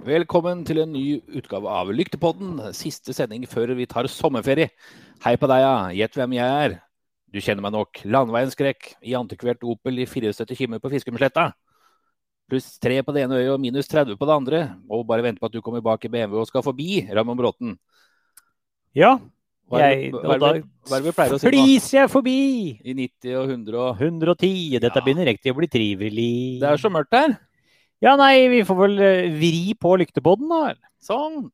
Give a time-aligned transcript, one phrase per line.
[0.00, 2.56] Velkommen til en ny utgave av Lyktepodden.
[2.76, 4.70] Siste sending før vi tar sommerferie.
[5.24, 5.74] Hei på deg, ja.
[5.92, 6.76] Gjett hvem jeg er.
[7.30, 8.00] Du kjenner meg nok.
[8.08, 11.50] Landeveiens skrekk i antikvert Opel i 74 km på Fiskumsletta.
[12.50, 14.62] Pluss tre på det ene øyet og minus 30 på det andre.
[14.90, 17.76] Og bare vente på at du kommer bak i BMW og skal forbi Ramon Bråten.
[18.96, 19.18] Ja.
[19.70, 21.52] Hva er, Jeg, hva er, det- hva er det vi pleier å si nå?
[21.52, 22.80] fliser jeg forbi!
[22.82, 24.80] I 90 og 100 og 110.
[24.80, 25.04] Dette Ja.
[25.04, 26.58] begynner riktig å bli trivelig.
[26.58, 27.38] Det er så mørkt her.
[28.00, 30.72] Ja, nei, vi får vel eh, vri på lyktepodden, da.
[31.04, 31.50] Sånn.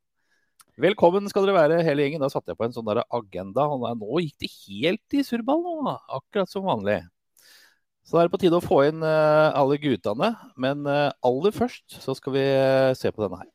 [0.79, 2.23] Velkommen skal dere være, hele gjengen.
[2.23, 3.65] Da satte jeg på en sånn der agenda.
[3.67, 5.97] og da- Nå gikk det helt i surrball, nå.
[6.21, 7.01] Akkurat som vanlig.
[8.07, 10.37] Så da er det på tide å få inn eh, alle guttene.
[10.57, 12.47] Men eh, aller først så skal vi
[12.95, 13.51] se på denne her.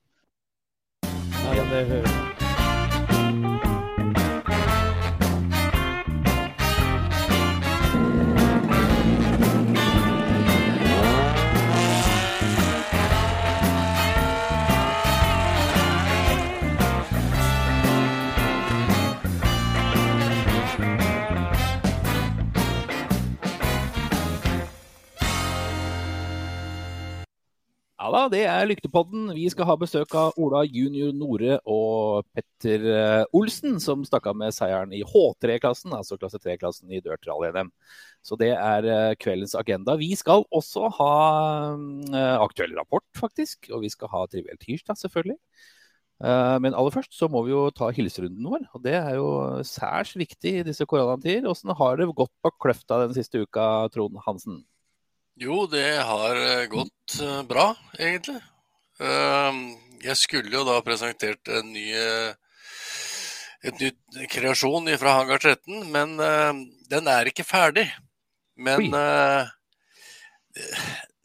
[1.56, 2.41] Ja, det hører.
[28.02, 29.28] Ja da, det er Lyktepodden.
[29.38, 34.40] Vi skal ha besøk av Ola junior Nore og Petter eh, Olsen, som stakk av
[34.40, 37.70] med seieren i H3-klassen, altså klasse 3-klassen i Dirt Rally-NM.
[38.26, 40.00] Så det er eh, kveldens agenda.
[40.02, 41.12] Vi skal også ha
[41.76, 43.70] eh, aktuell rapport, faktisk.
[43.70, 45.38] Og vi skal ha Triviell tirsdag, selvfølgelig.
[46.22, 49.30] Men aller først så må vi jo ta hilserunden vår, og det er jo
[49.66, 51.48] særs viktig i disse koronatider.
[51.50, 54.60] Åssen har det gått på kløfta den siste uka, Trond Hansen?
[55.42, 58.42] Jo, det har eh, gått eh, bra, egentlig.
[59.02, 59.62] Ehm,
[60.02, 62.34] Jeg skulle jo da presentert en ny eh,
[63.62, 66.16] et nytt kreasjon fra Hangar 13, men
[66.90, 67.84] den er ikke ferdig.
[68.58, 68.88] Men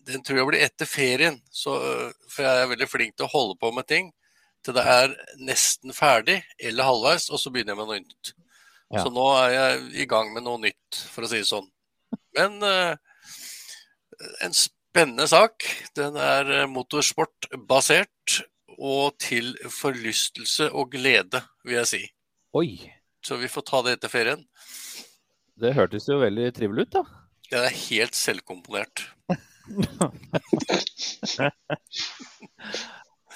[0.04, 1.78] den tror jeg blir etter ferien, så,
[2.28, 4.12] for jeg er veldig flink til å holde på med ting
[4.66, 5.15] til det er
[5.48, 8.33] nesten ferdig eller halvveis, og så begynner jeg med noe nytt.
[8.93, 9.00] Ja.
[9.00, 11.69] Så nå er jeg i gang med noe nytt, for å si det sånn.
[12.37, 12.98] Men eh,
[14.44, 15.65] en spennende sak.
[15.97, 18.41] Den er eh, motorsportbasert
[18.78, 22.03] og til forlystelse og glede, vil jeg si.
[22.56, 22.69] Oi,
[23.25, 24.43] Så vi får ta det etter ferien.
[25.60, 27.03] det hørtes jo veldig trivelig ut, da.
[27.50, 29.06] Den er helt selvkomponert.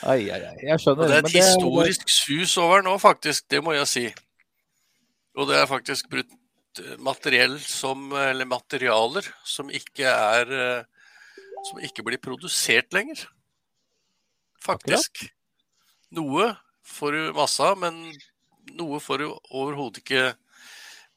[0.00, 0.54] Ai, ai, ai.
[0.64, 1.02] Jeg skjønner.
[1.04, 3.44] Og det er et men det- historisk sus over den nå, faktisk.
[3.50, 4.04] Det må jeg si.
[5.36, 6.39] Og det er faktisk brukt eh,
[7.02, 10.88] materiell som, eller materialer som ikke er eh,
[11.68, 13.26] Som ikke blir produsert lenger.
[14.64, 15.26] Faktisk.
[16.16, 16.54] Noe
[16.88, 17.98] får du masse av, men
[18.78, 20.30] noe får du overhodet ikke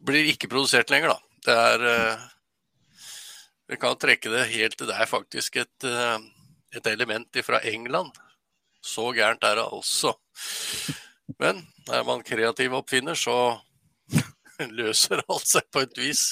[0.03, 1.19] Blir ikke produsert lenger, da.
[1.47, 2.25] Det er eh,
[3.71, 6.17] Vi kan trekke det helt til det er faktisk et, eh,
[6.75, 8.11] et element fra England.
[8.83, 10.11] Så gærent er det altså.
[11.39, 13.61] Men er man kreativ oppfinner, så
[14.79, 16.25] løser alt seg på et vis.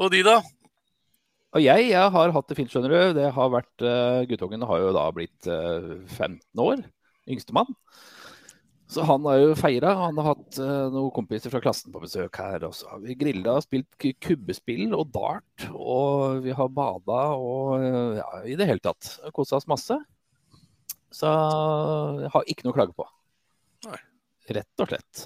[0.00, 0.40] Og de, da?
[1.52, 3.20] Og jeg, jeg har hatt det fint, skjønner du.
[3.20, 6.80] Det har vært, uh, Guttungen har jo da blitt uh, 15 år,
[7.28, 7.74] yngstemann.
[8.92, 9.94] Så han har jo feira.
[9.96, 12.64] Han har hatt uh, noen kompiser fra klassen på besøk her.
[12.68, 13.88] Og så har vi grilla og spilt
[14.20, 15.68] kubbespill og dart.
[15.72, 19.96] Og vi har bada og eh, ja, i det hele tatt kosa oss masse.
[21.12, 21.28] Så
[22.20, 23.06] jeg har ikke noe å klage på.
[23.88, 24.00] Nei.
[24.56, 25.24] Rett og slett.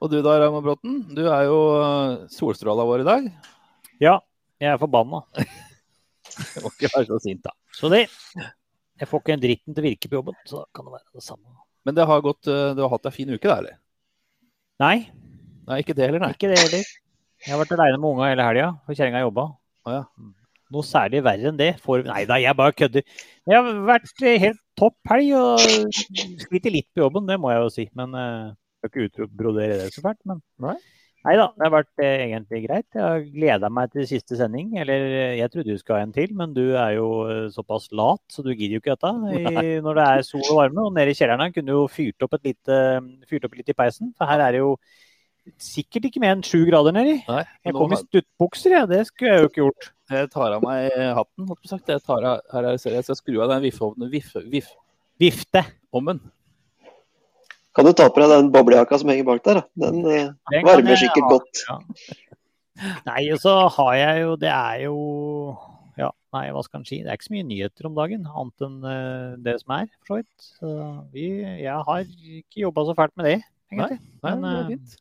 [0.00, 1.00] Og du da, Raymond Bråten.
[1.12, 3.26] Du er jo eh, solstråla vår i dag.
[4.00, 4.16] Ja,
[4.62, 5.24] jeg er forbanna.
[6.30, 7.50] Du må ikke være så sint, da.
[7.74, 10.86] Så det Jeg får ikke en dritten til å virke på jobben, så da kan
[10.86, 11.48] det være det samme.
[11.84, 13.76] Men det har gått, eh, du har hatt ei en fin uke, da, eller?
[14.80, 14.94] Nei,
[15.70, 16.32] Nei, ikke det heller, nei.
[16.34, 16.86] ikke det heller.
[17.44, 19.44] Jeg har vært aleine med unga hele helga, for kjerringa jobba.
[19.86, 20.30] Ah, ja.
[20.74, 23.04] Noe særlig verre enn det får Nei da, jeg bare kødder.
[23.50, 25.62] Jeg har vært helt topp helg og
[26.46, 27.86] sliter litt på jobben, det må jeg jo si.
[27.98, 28.50] Men uh,
[28.80, 30.22] skal ikke utbrodere det så fælt.
[30.28, 30.78] Men Nei.
[31.20, 32.86] Nei da, det har vært eh, egentlig greit.
[32.96, 34.70] Jeg har gleda meg til siste sending.
[34.80, 37.90] Eller eh, jeg trodde du skulle ha en til, men du er jo eh, såpass
[37.96, 39.12] lat, så du gidder jo ikke dette
[39.66, 40.86] i, når det er sol og varme.
[40.88, 42.80] Og nede i kjelleren her kunne du jo fyrt opp, et lite,
[43.28, 44.72] fyrt opp litt i peisen, for her er det jo
[45.60, 47.18] sikkert ikke mer enn sju grader nedi.
[47.28, 47.44] nei.
[47.68, 48.88] Jeg kom i stuttbukser, jeg.
[48.88, 49.92] Det skulle jeg jo ikke gjort.
[50.10, 50.88] Jeg tar av meg
[51.20, 51.92] hatten, holdt på sagt.
[51.92, 54.08] Jeg, tar av, her er, jeg skal skru av den viffeovnen.
[54.12, 54.72] Viff, viff,
[55.20, 55.66] Vifte.
[55.92, 56.22] ommen.
[57.76, 59.60] Kan du ta på deg den boblejakka som henger bak der?
[59.60, 59.66] da?
[59.78, 61.62] Den eh, Den varmer jeg sikkert godt.
[61.68, 61.76] Ja.
[63.06, 64.96] Nei, og så har jeg jo Det er jo
[66.00, 67.02] Ja, nei, hva skal en si.
[67.04, 70.08] Det er ikke så mye nyheter om dagen, annet enn uh, det som er, for
[70.08, 70.48] så vidt.
[70.56, 70.72] Så
[71.12, 71.26] vi,
[71.60, 73.36] jeg har ikke jobba så fælt med det,
[73.68, 73.98] egentlig.
[74.00, 74.96] Nei, Men, er eh, fint.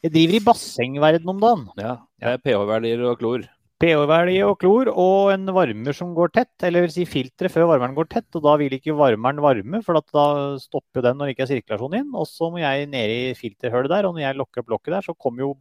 [0.00, 1.64] Jeg driver i bassengverden om dagen.
[1.78, 1.94] Ja,
[2.24, 3.46] jeg er pH-verdier og klor.
[3.80, 7.96] pH-verdi og klor og en varmer som går tett, eller vil si filteret før varmeren
[7.96, 8.28] går tett.
[8.36, 10.26] og Da vil ikke varmeren varme, for at da
[10.60, 12.10] stopper den når det ikke er sirkulasjon inn.
[12.12, 15.08] Og så må jeg ned i filterhullet der, og når jeg lokker opp lokket der,
[15.08, 15.54] så kommer jo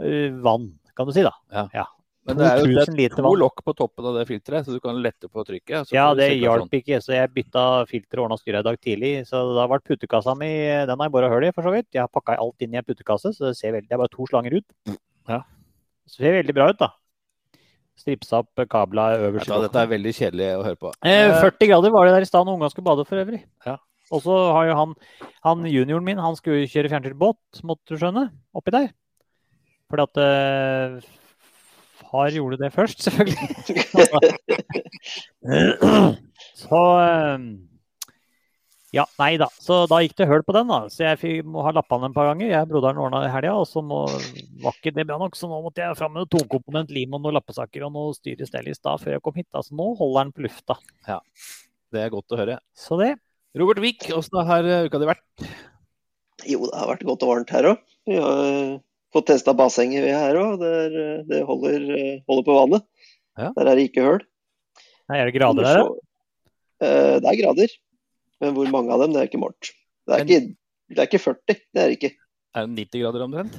[0.00, 1.34] øh, vann, kan du si da.
[2.26, 4.80] Men det er jo det er to lokk på toppen av det filteret, så du
[4.82, 5.86] kan lette på trykket.
[5.86, 9.12] så Ja, det hjalp ikke, så jeg bytta filter og ordna styret i dag tidlig.
[9.28, 10.50] Så det har vært puttekassa mi
[10.88, 11.92] Den har jeg bora hull i, for så vidt.
[11.94, 14.14] Jeg har pakka alt inn i en puttekasse, så det ser veldig Det er bare
[14.16, 14.96] to slanger ut.
[15.30, 15.44] Ja.
[16.10, 16.90] Så det ser veldig bra ut, da.
[17.96, 19.48] Stripsa opp kabla øverst.
[19.48, 20.92] Ja, dette er veldig kjedelig å høre på.
[21.08, 23.40] Eh, 40 grader var det der i stad når ungene skulle bade for øvrig.
[23.66, 23.78] Ja.
[24.14, 24.92] Og så har jo han,
[25.42, 28.90] han junioren min, han skulle kjøre fjernstyrt båt, måtte du skjønne, oppi der.
[29.90, 31.00] Fordi at øh,
[32.02, 33.48] far gjorde det først, selvfølgelig.
[36.62, 37.48] så eh,
[38.96, 39.46] ja, nei da.
[39.60, 40.78] Så da gikk det hull på den, da.
[40.92, 42.48] Så jeg fikk, må ha lappa den et par ganger.
[42.48, 44.00] Jeg og broderen ordna det i helga, og så må,
[44.64, 45.36] var ikke det bra nok.
[45.38, 48.48] Så nå måtte jeg fram med tokomponent lim og noen lappesaker og noe styr i
[48.48, 49.48] stell i stad før jeg kom hit.
[49.54, 50.78] så nå holder den på lufta.
[51.06, 52.58] Det er godt å høre.
[52.76, 53.14] Så det.
[53.56, 55.24] Robert Wiik, åssen har eh, uka di vært?
[56.44, 57.84] Jo, det har vært godt og varmt her òg.
[58.06, 58.72] Vi har eh,
[59.16, 60.58] fått testa bassenget vi her òg.
[60.60, 60.72] Det,
[61.30, 62.84] det holder, eh, holder på vannet.
[63.40, 63.52] Ja.
[63.56, 64.20] Der er det ikke høl.
[65.06, 65.80] Nei, er det grader der?
[66.84, 67.72] Eh, Det er grader.
[68.42, 69.72] Men hvor mange av dem, det er ikke målt.
[70.06, 70.56] Det er Men- ikke,
[70.94, 71.40] det er ikke 40,
[71.74, 72.12] det er det ikke.
[72.56, 73.56] Er det 90 grader omtrent?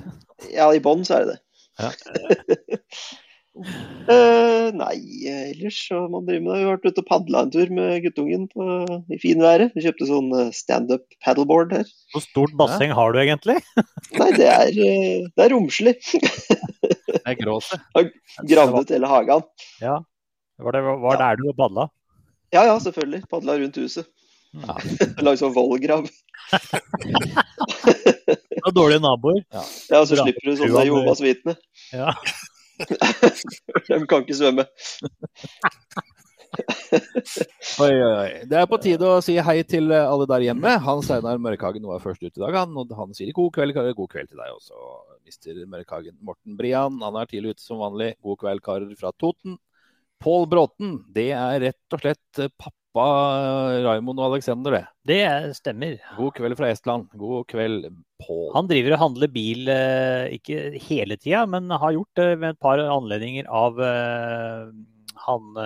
[0.54, 1.42] Ja, i bånn så er det det.
[1.78, 1.90] Ja.
[4.08, 4.96] Uh, nei,
[5.26, 6.60] ellers så man driver med det.
[6.62, 8.66] Vi har vært ute og padla en tur med guttungen på,
[9.14, 9.74] i finværet.
[9.74, 11.90] Vi kjøpte sånn eh, standup paddleboard her.
[12.14, 13.58] Hvor stort basseng har du egentlig?
[14.20, 15.96] Nei, det er, eh, det er romslig.
[17.18, 17.76] Det er gråse.
[18.48, 19.42] Gravd ut hele hagen.
[19.84, 19.98] Ja.
[20.64, 21.18] Var det var Ja.
[21.26, 21.84] der du padla?
[22.56, 23.26] Ja ja, selvfølgelig.
[23.32, 24.08] Padla rundt huset.
[24.56, 24.78] Ja.
[25.26, 26.08] Lag sånn vollgrav.
[28.64, 29.42] Og dårlige naboer.
[29.54, 29.64] Ja,
[30.02, 30.26] og så Bra.
[30.28, 31.58] slipper du sånne Jehovas vitner.
[31.96, 32.14] Ja.
[33.88, 34.68] De kan ikke svømme.
[37.78, 38.30] Oi, oi, oi.
[38.50, 40.72] Det er på tide å si hei til alle der hjemme.
[40.82, 42.74] Hans Einar Mørkhagen var først ut i dag, han.
[42.80, 43.94] Og han sier god kveld, karer.
[43.98, 44.76] God kveld til deg også,
[45.28, 46.16] mister Mørkhagen.
[46.26, 48.14] Morten Brian, han er tidlig ute som vanlig.
[48.26, 49.60] God kveld, karer fra Toten.
[50.24, 52.50] Pål Bråten, det er rett og slett eh,
[52.98, 54.84] pappa eh, Raimond og Alexander, det.
[55.08, 55.98] Det stemmer.
[56.18, 57.08] God kveld fra Estland.
[57.18, 58.50] God kveld, Pål.
[58.56, 62.60] Han driver og handler bil, eh, ikke hele tida, men har gjort det ved et
[62.60, 64.72] par anledninger av eh,
[65.28, 65.60] han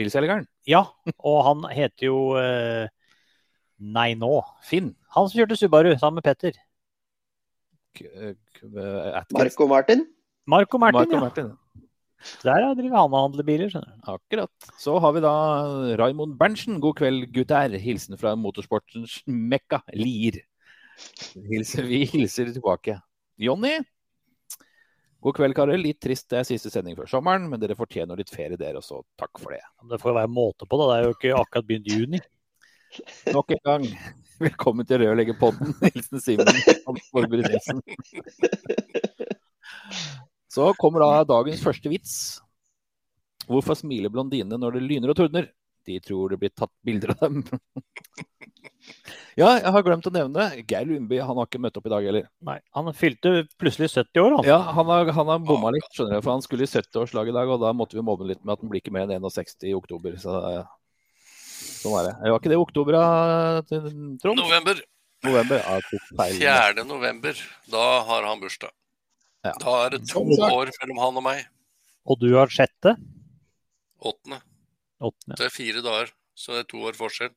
[0.00, 0.46] Bilselgeren.
[0.68, 0.86] Ja,
[1.18, 2.18] og han heter jo
[3.80, 4.30] Nei nå.
[4.64, 4.94] Finn.
[5.16, 6.56] Han som kjørte Subaru sammen med Petter.
[7.96, 9.36] K k Atkins.
[9.36, 10.04] Marco Martin.
[10.48, 11.20] Marco Martin, Marco ja.
[11.20, 11.50] Martin.
[12.44, 14.10] Der driver han og handler biler, skjønner du.
[14.14, 14.72] Akkurat.
[14.80, 15.34] Så har vi da
[16.00, 16.80] Raimond Berntsen.
[16.82, 17.76] God kveld, gutter.
[17.80, 20.42] Hilsen fra motorsportens mekka, Lier.
[21.50, 22.98] Hilser, vi hilser tilbake.
[23.40, 23.78] Jonny.
[25.20, 25.80] God kveld, karer.
[25.80, 29.02] Litt trist det er siste sending før sommeren, men dere fortjener litt ferie, dere også.
[29.20, 29.62] Takk for det.
[29.90, 30.90] Det får være måte på, da.
[30.90, 32.20] Det er jo ikke akkurat begynt juni.
[33.30, 33.84] Nok en gang,
[34.40, 35.76] velkommen til Rørleggerpodden.
[35.84, 36.48] Hilsen Simen
[36.86, 37.84] Hans Nilsen.
[40.50, 42.14] Så kommer da dagens første vits.
[43.50, 45.50] Hvorfor smiler blondinene når det lyner og tordner?
[45.88, 47.44] De tror det blir tatt bilder av dem.
[49.38, 51.20] Ja, jeg har glemt å nevne Geir Lundby.
[51.22, 52.26] Han har ikke møtt opp i dag heller.
[52.44, 54.48] Nei, Han fylte plutselig 70 år, han.
[54.48, 56.24] Ja, han har, han har bomma litt, skjønner du.
[56.24, 58.64] For han skulle i 70-årslag i dag, og da måtte vi mobbe litt med at
[58.64, 60.18] han blir ikke mer enn 61 i oktober.
[60.20, 60.64] Så ja.
[61.62, 62.16] sånn er det.
[62.26, 63.00] Var ikke det i oktober,
[64.24, 64.42] Trond?
[64.42, 64.82] November.
[65.28, 65.62] November.
[65.62, 66.36] Ja, feil.
[66.42, 66.86] 4.
[66.90, 67.46] november.
[67.70, 68.74] Da har han bursdag.
[69.46, 69.52] Ja.
[69.62, 71.44] Da er det to år mellom han og meg.
[72.04, 72.94] Og du har sjette?
[74.00, 74.40] Åttende.
[75.00, 75.36] Åttende.
[75.40, 77.32] Det er fire dager, så det er to år forskjell.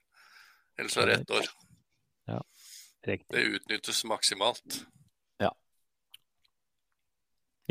[0.80, 1.48] Ellers er det ett år.
[3.04, 3.36] Riktig.
[3.36, 4.78] Det utnyttes maksimalt.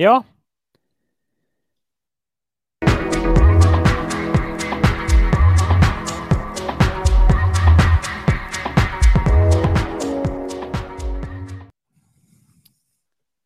[0.00, 0.18] Ja.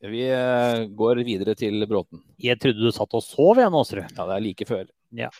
[0.05, 2.21] Vi eh, går videre til Bråten.
[2.43, 4.05] Jeg trodde du satt og sov igjen, Aasrud.
[4.05, 4.85] Ja, det er like før.
[5.17, 5.31] Ja.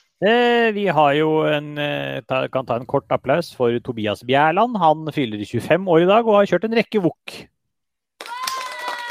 [0.73, 4.79] vi har jo en, eh, kan ta en kort applaus for Tobias Bjærland.
[4.81, 7.37] Han fyller 25 år i dag og har kjørt en rekke wok.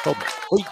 [0.05, 0.25] Sånn.
[0.55, 0.63] Oi.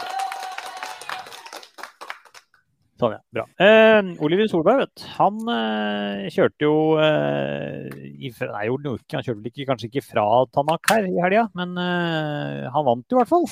[3.01, 3.19] Sånn, ja.
[3.35, 3.43] Bra.
[3.61, 5.05] Eh, Oliver Solberg, vet.
[5.17, 7.89] Han eh, kjørte jo eh,
[8.29, 8.89] ifra, Nei, han.
[8.89, 13.05] Han kjørte vel ikke, kanskje ikke fra Tanak her i helga, men eh, han vant
[13.09, 13.47] jo i hvert fall.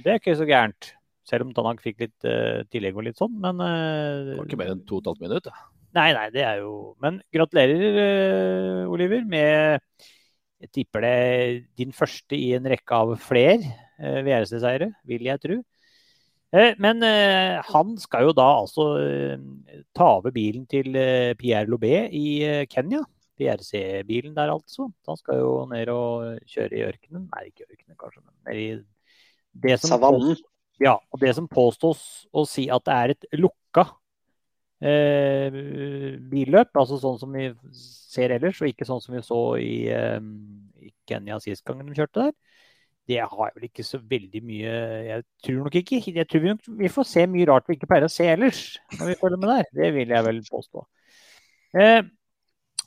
[0.00, 0.92] Det er ikke så gærent.
[1.28, 4.60] Selv om Tanak fikk litt uh, tillegg og litt sånn, men uh, Det var ikke
[4.62, 5.50] mer enn to og et halvt minutt.
[5.50, 5.66] da.
[5.98, 9.80] Nei, nei, det er jo Men gratulerer, uh, Oliver, med
[10.60, 11.16] Jeg tipper det
[11.78, 13.60] din første i en rekke av flere
[14.00, 15.60] uh, VRC-seiere, vil jeg tro.
[16.50, 16.98] Men
[17.62, 18.84] han skal jo da altså
[19.94, 20.96] ta over bilen til
[21.38, 23.04] Pierre Lobé i Kenya.
[23.38, 24.88] PRC-bilen der, altså.
[25.06, 27.28] Han skal jo ned og kjøre i ørkenen.
[27.30, 28.66] Nei, ikke i ørkenen, kanskje, men ned i
[29.52, 30.36] det som, Savannen.
[30.82, 32.02] ja, og det som påstås
[32.32, 33.86] å si at det er et lukka
[34.84, 35.58] eh,
[36.30, 40.20] billøp, altså sånn som vi ser ellers, og ikke sånn som vi så i, eh,
[40.80, 42.34] i Kenya sist gang de kjørte der.
[43.10, 46.52] Det har jeg vel ikke så veldig mye Jeg tror nok ikke Jeg tror vi,
[46.82, 48.60] vi får se mye rart vi ikke pleier å se ellers
[48.98, 49.70] når vi følger med der.
[49.80, 50.84] Det vil jeg vel påstå.
[51.80, 52.02] Eh,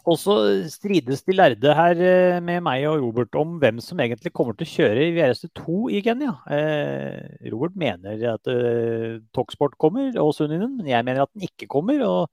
[0.04, 0.34] og så
[0.68, 4.68] strides de lærde her eh, med meg og Robert om hvem som egentlig kommer til
[4.68, 6.34] å kjøre i VRS2 i Kenya.
[6.52, 11.70] Eh, Robert mener at eh, Talksport kommer, og Sunninen, men jeg mener at den ikke
[11.72, 12.04] kommer.
[12.04, 12.28] og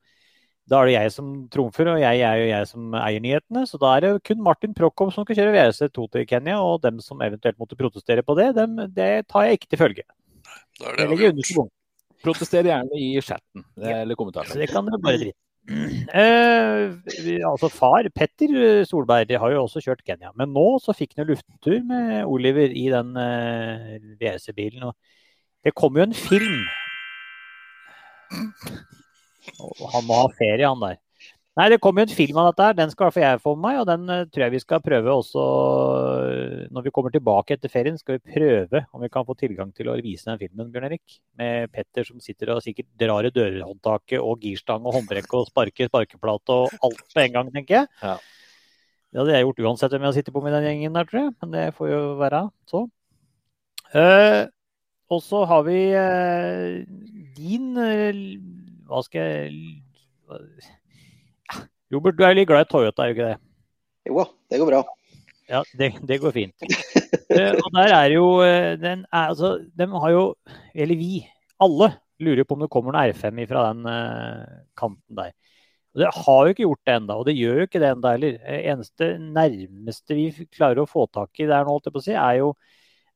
[0.71, 3.65] da er det jeg som trumfer, og jeg er jo jeg som eier nyhetene.
[3.67, 7.01] Så da er det kun Martin Prokop som skal kjøre VRC2 til Kenya, og dem
[7.03, 10.07] som eventuelt måtte protestere på det, dem, det tar jeg ikke til følge.
[10.79, 11.77] Da er Det det legger under avgjort.
[12.21, 15.39] Protester gjerne i chatten eller Så det kan dere bare drite.
[15.69, 16.91] Eh,
[17.47, 20.33] altså far, Petter Solberg, har jo også kjørt Kenya.
[20.39, 24.89] Men nå så fikk han jo lufttur med Oliver i den eh, VRC-bilen.
[24.91, 24.97] og
[25.65, 26.65] Det kom jo en film.
[29.61, 30.99] Og han må ha ferie, han der.
[31.61, 32.77] Nei, det kommer jo en film av dette her.
[32.79, 34.61] Den skal i hvert fall jeg få med meg, og den eh, tror jeg vi
[34.63, 35.43] skal prøve også
[36.31, 37.99] eh, når vi kommer tilbake etter ferien.
[38.01, 41.19] Skal vi prøve om vi kan få tilgang til å vise den filmen, Bjørn Erik.
[41.37, 45.93] Med Petter som sitter og sikkert drar i dørhåndtaket og girstang og håndbrekk og sparker
[45.93, 47.93] sparkeplate og alt på en gang, tenker jeg.
[48.01, 48.17] Ja.
[49.11, 51.37] Det hadde jeg gjort uansett hvem jeg sitter på med den gjengen der, tror jeg.
[51.43, 52.87] Men det får jo være så.
[53.93, 54.43] Uh,
[55.13, 56.77] og så har vi uh,
[57.35, 58.21] din uh,
[58.87, 59.81] Hva skal jeg
[61.91, 63.39] Robert, du er litt glad i Toyota, er du ikke det?
[64.07, 64.81] Jo da, det går bra.
[65.51, 66.67] Ja, det, det går fint.
[67.35, 70.25] uh, og der er jo eh, den er, altså, De har jo,
[70.71, 71.25] eller vi,
[71.59, 71.91] alle
[72.23, 75.33] lurer på om det kommer noe R5 fra den uh, kanten der.
[75.91, 78.13] Og Det har jo ikke gjort det ennå, og det gjør jo ikke det ennå
[78.15, 78.37] heller.
[78.61, 82.15] Eneste nærmeste vi klarer å få tak i der nå, holdt jeg på å si,
[82.15, 82.53] er jo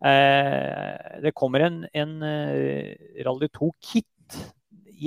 [0.03, 2.17] eh, Det kommer en, en
[3.23, 4.43] Rally 2-kit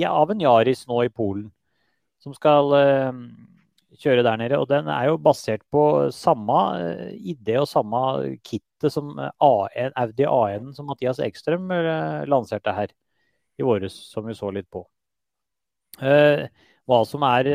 [0.08, 1.50] av en Yaris nå i Polen,
[2.24, 3.22] som skal eh,
[3.98, 4.58] kjøre der nede.
[4.58, 5.82] Og den er jo basert på
[6.14, 8.00] samme eh, idé og samme
[8.46, 12.94] kittet som eh, A1, Audi A1 som Mathias Ekstrøm eh, lanserte her
[13.58, 14.84] i våres, som vi så litt på.
[15.98, 17.48] Hva som er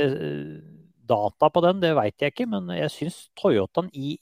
[1.07, 4.17] data på den, det veit jeg ikke, men jeg syns Toyotaen i,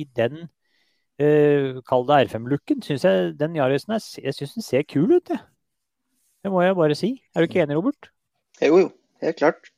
[0.00, 0.46] i den
[1.20, 5.44] Kall det R5-looken, syns jeg den Yarisen er, jeg synes den ser kul ut, jeg.
[6.40, 7.12] Det må jeg bare si.
[7.34, 8.08] Er du ikke enig, Robert?
[8.62, 8.90] Jo, jo,
[9.20, 9.72] helt klart.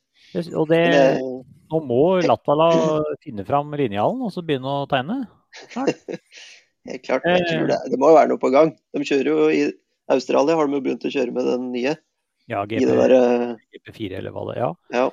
[0.53, 1.03] Og det, det,
[1.69, 2.69] nå må Latvala
[3.23, 5.21] finne fram linjalen og så begynne å tegne.
[6.89, 8.73] helt klart, jeg tror det, det må jo være noe på gang.
[8.95, 9.63] De kjører jo i
[10.09, 11.95] Australia, har de jo begynt å kjøre med den nye.
[12.49, 14.61] Ja, GP, der, eh, GP4 eller hva det er.
[14.63, 14.71] Ja.
[14.95, 15.07] ja.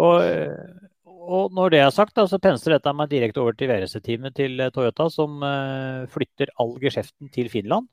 [0.00, 0.88] Og, eh,
[1.30, 4.58] og når det er sagt, da, så pensler dette meg direkte over til VRC-teamet til
[4.58, 7.86] eh, Toyota, som uh, flytter all geskjeften til Finland.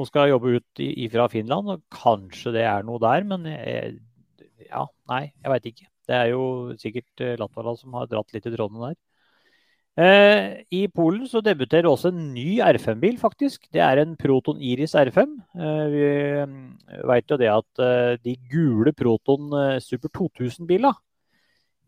[0.00, 1.68] Og skal jobbe ut i- ifra Finland.
[1.76, 3.98] og Kanskje det er noe der, men jeg,
[4.66, 5.89] ja, nei, jeg veit ikke.
[6.10, 6.42] Det er jo
[6.80, 8.98] sikkert eh, Latvala som har dratt litt i trådene der.
[10.00, 13.66] Eh, I Polen så debuterer også en ny R5-bil, faktisk.
[13.74, 15.36] Det er en Proton Iris R5.
[15.54, 16.08] Eh, vi
[17.10, 20.94] veit jo det at eh, de gule Proton eh, Super 2000-bila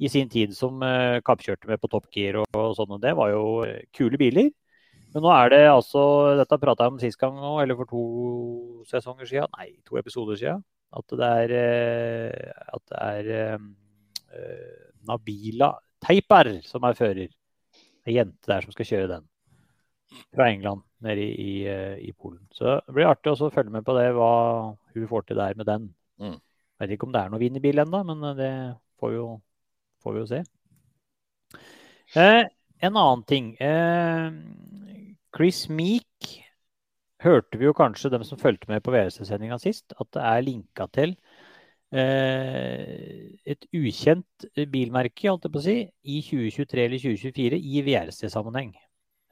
[0.02, 3.30] i sin tid som eh, kappkjørte med på Top Gear og, og sånne, det var
[3.30, 4.50] jo eh, kule biler.
[5.12, 6.02] Men nå er det altså
[6.40, 8.04] Dette prata jeg om sist gang òg, eller for to
[8.88, 9.52] sesonger siden.
[9.58, 10.64] Nei, to episoder siden.
[10.92, 13.68] At det er, eh, at det er eh, eh,
[15.08, 15.72] Nabila
[16.02, 17.30] Teiper som er fører.
[18.06, 19.28] Ei jente der som skal kjøre den.
[20.34, 22.42] Fra England nede i, i, eh, i Polen.
[22.54, 24.32] Så det blir artig også å følge med på det, hva
[24.94, 25.88] hun får til der med den.
[26.22, 26.36] Mm.
[26.82, 28.52] Vet ikke om det er noe vinnerbil ennå, men eh, det
[29.00, 29.28] får vi jo,
[30.04, 30.42] får vi jo se.
[32.18, 32.42] Eh,
[32.82, 33.52] en annen ting.
[33.62, 34.28] Eh,
[35.34, 36.32] Chris Meek
[37.22, 40.88] hørte vi jo kanskje, dem som fulgte med på VRC-sendinga sist, at det er linka
[40.94, 41.31] til eh,
[41.92, 45.76] et ukjent bilmerke holdt jeg på å si,
[46.08, 48.72] i 2023 eller 2024 i VRC-sammenheng.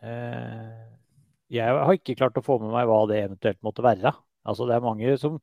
[0.01, 0.81] Eh,
[1.53, 4.15] jeg har ikke klart å få med meg hva det eventuelt måtte være.
[4.49, 5.37] Altså Det er mange som,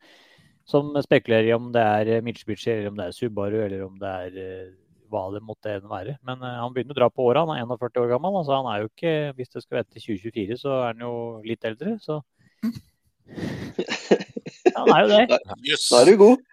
[0.65, 4.13] som spekulerer i om det er Mitsubishi, eller om det er Subaru, eller om det
[4.25, 4.75] er eh,
[5.11, 6.17] hva det måtte enn være.
[6.27, 7.45] Men eh, han begynner å dra på åra.
[7.45, 8.39] Han er 41 år gammel.
[8.41, 11.15] altså Han er jo ikke, Hvis det skal være til 2024, så er han jo
[11.45, 11.97] litt eldre.
[12.03, 12.21] Så
[13.27, 15.25] ja, han er jo det.
[15.29, 16.45] Da er du god.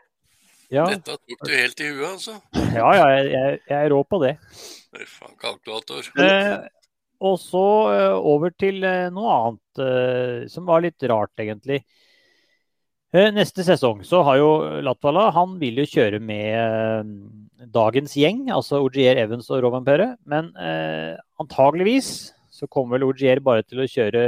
[0.74, 2.38] Ja, Dette tok du helt i huet, altså.
[2.74, 4.32] ja, ja jeg, jeg, jeg er rå på det.
[4.94, 6.08] Fy faen, kalkulator.
[6.18, 6.56] Eh,
[7.24, 11.80] og så eh, over til eh, noe annet eh, som var litt rart, egentlig.
[13.14, 14.48] Eh, Neste sesong så har jo
[14.82, 17.12] Latvala Han vil jo kjøre med eh,
[17.74, 20.08] dagens gjeng, altså Ogier, Evans og Roman Pere.
[20.26, 24.24] Men eh, antageligvis så kommer vel Ogier bare til å kjøre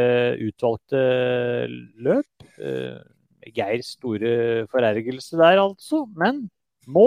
[0.46, 1.02] utvalgte
[2.06, 2.30] løp.
[3.54, 6.04] Geirs store forergelse der, altså.
[6.16, 6.46] Men
[6.86, 7.06] nå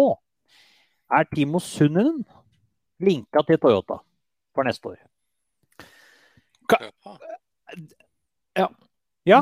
[1.12, 2.22] er Timo Sunninen
[3.01, 4.00] linka til Toyota
[4.55, 5.00] for neste år.
[8.58, 8.67] Ja.
[9.27, 9.41] Ja,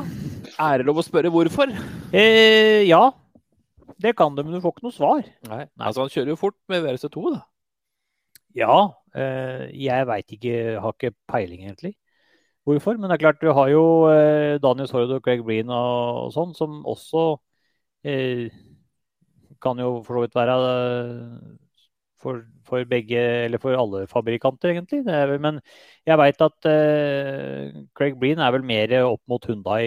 [0.58, 1.70] Er det lov å spørre hvorfor?
[2.12, 3.10] eh, ja.
[3.98, 5.22] Det kan du, men du får ikke noe svar.
[5.48, 5.64] Nei.
[5.80, 7.40] Altså, han kjører jo fort med VRC2, da.
[8.58, 8.76] Ja,
[9.14, 11.94] eh, jeg veit ikke, har ikke peiling egentlig
[12.68, 12.96] hvorfor.
[12.96, 16.34] Men det er klart, du har jo eh, Daniel Sord og Craig Breen og, og
[16.36, 17.24] sånn, som også
[18.06, 18.48] eh,
[19.62, 21.56] kan jo for så vidt være eh,
[22.18, 25.04] for, for begge, eller for alle fabrikanter, egentlig.
[25.06, 25.60] Er men
[26.06, 29.84] jeg veit at eh, Craig Breen er vel mer opp mot Hundai,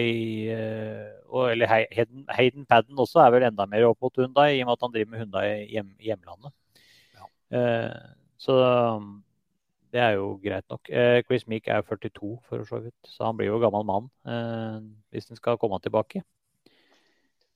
[0.54, 4.62] eh, og, eller Hayden, Hayden Padden også er vel enda mer opp mot Hundai, i
[4.64, 6.56] og med at han driver med Hundai i hjem, hjemlandet.
[7.52, 7.90] Eh,
[8.40, 8.56] så
[9.92, 10.88] det er jo greit nok.
[10.88, 14.78] Eh, Chris Meek er 42 for så vidt, så han blir jo gammel mann eh,
[15.12, 16.22] hvis han skal komme tilbake.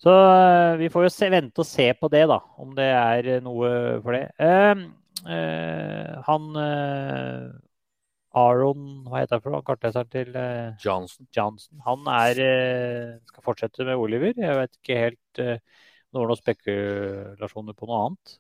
[0.03, 3.31] Så eh, vi får jo se, vente og se på det, da, om det er
[3.45, 3.71] noe
[4.05, 4.27] for det.
[6.29, 6.51] Han
[8.37, 9.65] Aron, hva heter han for noe?
[9.65, 10.37] Kartleseren til
[10.85, 11.25] Johnson.
[11.33, 11.81] Johnson.
[11.87, 12.43] Han er,
[13.31, 14.37] skal fortsette med Oliver.
[14.37, 18.37] Jeg vet ikke helt det var noen spekulasjoner på noe annet.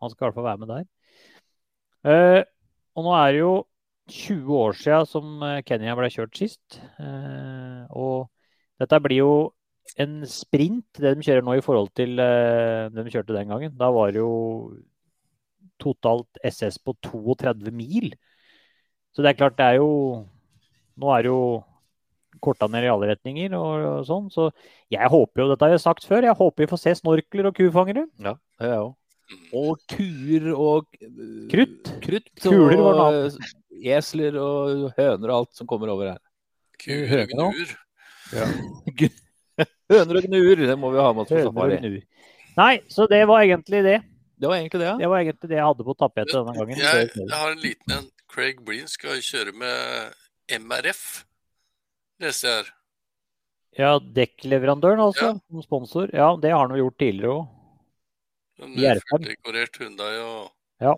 [0.00, 0.84] Han skal i hvert fall være med der.
[2.04, 2.42] Eh,
[2.96, 3.52] Og nå er det jo
[4.10, 6.80] 20 år siden som eh, Kenya ble kjørt sist.
[6.98, 8.28] Eh, Og
[8.80, 9.32] dette blir jo
[10.00, 13.74] en sprint, det de kjører nå i forhold til eh, det de kjørte den gangen.
[13.78, 14.32] Da var det jo
[15.80, 18.12] totalt SS på 32 mil.
[19.14, 19.90] Så det er klart, det er jo
[21.00, 21.40] Nå er det jo
[22.44, 24.50] korta ned i alle retninger og, og sånn, så
[24.92, 27.56] jeg håper jo, dette har jeg sagt før, jeg håper vi får se snorkler og
[27.56, 28.04] kufangere.
[28.20, 28.92] Ja, det er jeg òg.
[29.56, 31.90] Og kuer og øh, Krutt.
[32.04, 33.50] Krutt Kuler var og øh,
[33.96, 36.20] esler og høner og alt som kommer over her.
[36.80, 37.76] Kuer og Høner
[38.30, 38.46] Ja.
[39.90, 42.02] Høner og gnuer, det må vi ha med oss på safari.
[42.56, 43.98] Nei, så det var egentlig det.
[44.40, 44.96] Det var egentlig det, ja.
[44.96, 46.78] Det var egentlig det jeg hadde på tapetet denne gangen.
[46.80, 48.06] Jeg, jeg har en liten en.
[48.30, 51.02] Craig Breen skal kjøre med MRF,
[52.22, 52.70] leste jeg her.
[53.78, 55.38] Ja, dekkleverandøren altså, Ja.
[55.50, 56.10] som sponsor.
[56.14, 57.48] Ja, det har han jo gjort tidligere òg.
[58.60, 59.06] En I R5.
[59.12, 60.94] fulldekorert Hyundai og Ja.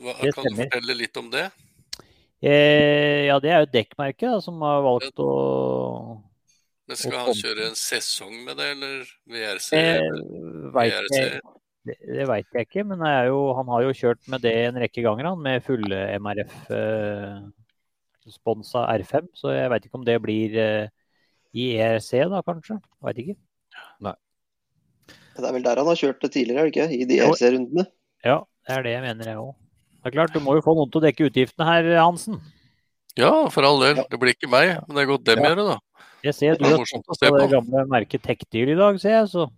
[0.00, 1.48] Hva, Det Kan du fortelle litt om det?
[2.44, 5.28] Eh, ja, det er jo dekkmerket da, som har valgt å
[6.84, 9.70] Men skal å han kjøre en sesong med det, eller VRC?
[9.78, 10.18] eh,
[10.74, 11.40] vet jeg,
[11.84, 14.80] Det, det veit jeg ikke, men jeg jo, han har jo kjørt med det en
[14.82, 16.58] rekke ganger, han, med fulle MRF.
[16.72, 17.38] Eh,
[18.32, 20.86] sponsa R5, så jeg veit ikke om det blir eh,
[21.54, 22.78] i ERC da, kanskje.
[23.04, 23.36] Veit ikke.
[25.36, 26.88] Det er vel der han har kjørt det tidligere, er det ikke?
[26.94, 27.30] I de Jo.
[27.32, 27.86] ERC-rundene.
[28.24, 28.36] Ja,
[28.68, 29.54] det er det jeg mener, jeg òg.
[30.04, 32.40] Det er klart, du må jo få noen til å dekke utgiftene her, Hansen.
[33.16, 34.02] Ja, for all del.
[34.10, 35.50] Det blir ikke meg, men det er godt dem Ja.
[35.54, 35.78] gjøre, da.
[36.24, 39.28] Jeg ser du har tatt på det gamle merket Tekdyr i dag, ser jeg.
[39.28, 39.50] Så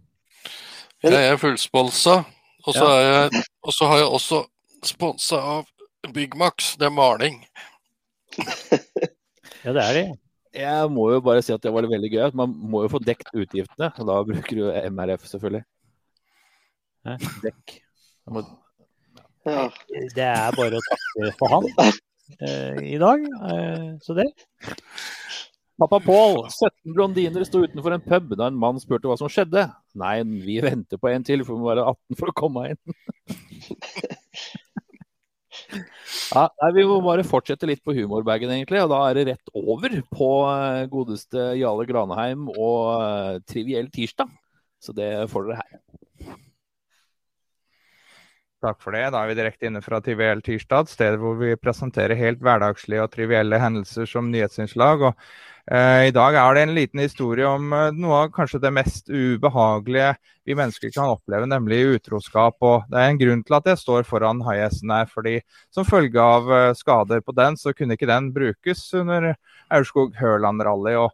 [1.02, 2.24] Jeg er fullsponsa,
[2.66, 3.28] og så Ja.
[3.30, 4.44] jeg- og så har jeg også
[4.82, 5.66] sponsa av
[6.12, 6.76] Byggmax.
[6.78, 7.44] Det er maling.
[9.64, 10.18] ja, det er det.
[10.56, 12.22] Jeg må jo bare si at det var veldig gøy.
[12.28, 13.90] at Man må jo få dekt utgiftene.
[13.98, 15.64] og Da bruker du MRF, selvfølgelig.
[17.06, 17.16] Hæ?
[17.44, 17.80] Dekk.
[18.32, 18.46] Må-
[19.46, 19.68] Ja.
[20.16, 21.66] Det er bare å takke for han
[22.40, 23.20] eh, i dag.
[23.22, 24.24] Eh, så det.
[25.78, 29.66] Pappa Pål, 17 blondiner sto utenfor en pub da en mann spurte hva som skjedde.
[29.94, 32.80] Nei, vi venter på en til, for vi må være 18 for å komme inn.
[36.34, 38.82] Ja, nei, Vi må bare fortsette litt på humorbagen, egentlig.
[38.84, 44.32] Og da er det rett over på eh, godeste Jale Granheim og eh, Triviell tirsdag.
[44.82, 46.36] Så det får dere her.
[48.64, 49.04] Takk for det.
[49.12, 53.12] Da er vi direkte inne fra Triviell tirsdag, stedet hvor vi presenterer helt hverdagslige og
[53.12, 55.04] trivielle hendelser som nyhetsinnslag.
[55.10, 55.28] Og,
[55.66, 60.12] I dag er det en liten historie om eh, noe av kanskje det mest ubehagelige
[60.46, 62.54] vi mennesker kan oppleve, nemlig utroskap.
[62.62, 65.40] Og det er en grunn til at jeg står foran high-hesten her, fordi
[65.74, 69.32] som følge av eh, skader på den, så kunne ikke den brukes under
[69.74, 70.94] Aurskog Høland rally.
[71.02, 71.10] Og,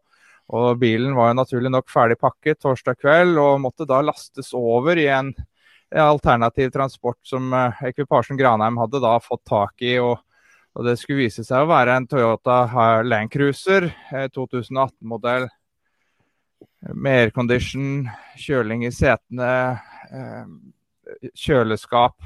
[0.52, 5.00] og bilen var jo naturlig nok ferdig pakket torsdag kveld og måtte da lastes over
[5.00, 5.32] i en
[5.96, 9.96] alternativ transport som eh, ekvipasjen Granheim hadde da fått tak i.
[9.96, 10.20] og,
[10.72, 12.62] og Det skulle vise seg å være en Toyota
[13.04, 15.48] Land Cruiser eh, 2018-modell.
[16.96, 18.06] Med aircondition,
[18.40, 19.50] kjøling i setene,
[20.10, 22.16] eh, kjøleskap.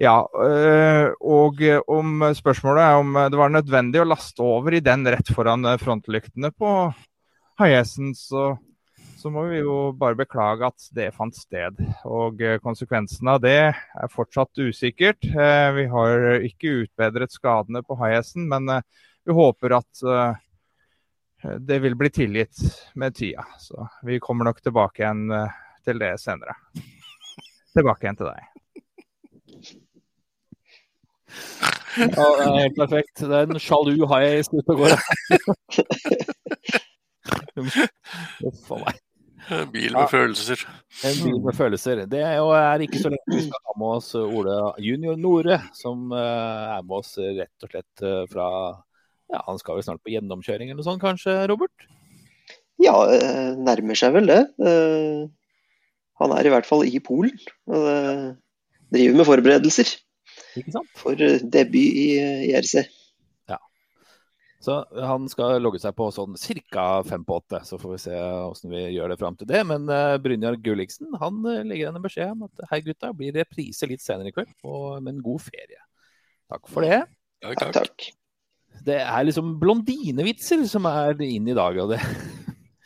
[0.00, 5.04] Ja, øh, og om spørsmålet er om det var nødvendig å laste over i den
[5.04, 6.70] rett foran eh, frontlyktene på
[7.60, 8.54] haiesen, så,
[9.22, 11.76] så må vi jo bare beklage at det fant sted.
[12.08, 15.22] Og eh, konsekvensen av det er fortsatt usikkert.
[15.22, 18.82] Eh, vi har ikke utbedret skadene på haiesen, men eh,
[19.22, 19.94] vi håper at
[21.62, 22.58] det vil bli tilgitt
[22.98, 23.44] med tida.
[23.62, 25.22] Så vi kommer nok tilbake igjen
[25.86, 26.54] til det senere.
[27.74, 28.42] Tilbake igjen til deg.
[31.92, 33.16] Ja, det er helt perfekt.
[33.22, 34.92] Det er en sjalu hai ute og går.
[38.48, 38.96] Uff a meg.
[39.50, 40.06] En bil med Ja.
[40.10, 40.62] følelser.
[41.04, 42.04] En bil med følelser.
[42.06, 45.58] Det er jo er ikke så lenge vi skal ha med oss Ole junior Nore,
[45.74, 48.46] som uh, er med oss rett og slett uh, fra
[49.32, 51.72] Ja, han skal vel snart på gjennomkjøring eller noe sånt kanskje, Robert?
[52.82, 54.42] Ja, eh, nærmer seg vel det.
[54.60, 55.28] Uh,
[56.20, 57.34] Han er i hvert fall i Polen.
[57.66, 58.26] Og eh,
[58.92, 59.88] driver med forberedelser
[60.60, 60.90] Ikke sant?
[61.00, 62.84] for eh, debut i eh, IRC.
[64.62, 66.36] Så han skal logge seg på sånn
[66.70, 67.02] ca.
[67.02, 69.64] fem på åtte, så får vi se åssen vi gjør det fram til det.
[69.66, 73.34] Men uh, Brynjar Gulliksen han eh, legger igjen en beskjed om at hei gutta, blir
[73.34, 75.82] reprise litt senere i kveld, og med en god ferie.
[76.52, 77.00] Takk for det.
[77.42, 77.74] Ja, Takk, takk.
[77.80, 78.06] takk.
[78.86, 81.82] Det er liksom blondinevitser som er inn i dag.
[81.82, 82.02] Og det.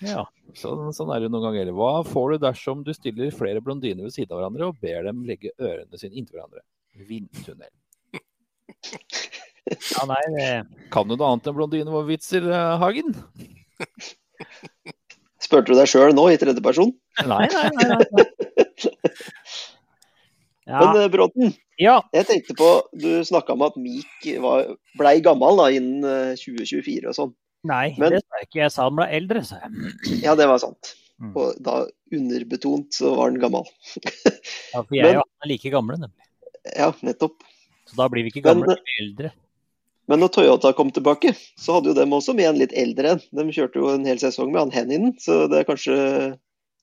[0.04, 0.26] Ja.
[0.56, 1.70] Sånn, sånn er det noen ganger.
[1.76, 5.22] Hva får du dersom du stiller flere blondiner ved siden av hverandre og ber dem
[5.28, 6.60] legge ørene sine inntil hverandre?
[7.08, 7.72] Vindtunnel.
[9.70, 10.48] ja, nei, det
[10.94, 13.14] Kan du noe annet enn blondinevitser, eh, Hagen?
[15.42, 16.92] Spurte du deg sjøl nå i tredje person?
[17.26, 17.88] Nei, nei, nei.
[17.94, 18.26] nei.
[20.66, 20.80] Ja.
[20.82, 22.00] Men eh, Bråten, ja.
[22.10, 27.06] jeg tenkte på Du snakka om at Meek var, blei gammel da, innen eh, 2024
[27.06, 27.30] og sånn.
[27.70, 28.58] Nei, Men- det sa jeg ikke.
[28.64, 29.92] Jeg sa han ble eldre, sa jeg.
[30.24, 30.90] Ja, det var sant.
[31.22, 31.30] Mm.
[31.38, 31.76] Og da
[32.18, 33.62] underbetont så var han gammel.
[34.26, 36.26] Ja, for jeg Men- og han er like gamle, nemlig.
[36.74, 37.46] Ja, nettopp.
[37.86, 39.30] Så da blir vi ikke Men- gamle, vi blir eldre.
[40.06, 43.22] Men når Toyota kom tilbake, så hadde jo dem også med en litt eldre en.
[43.34, 45.96] De kjørte jo en hel sesong med han Henninen, så det er kanskje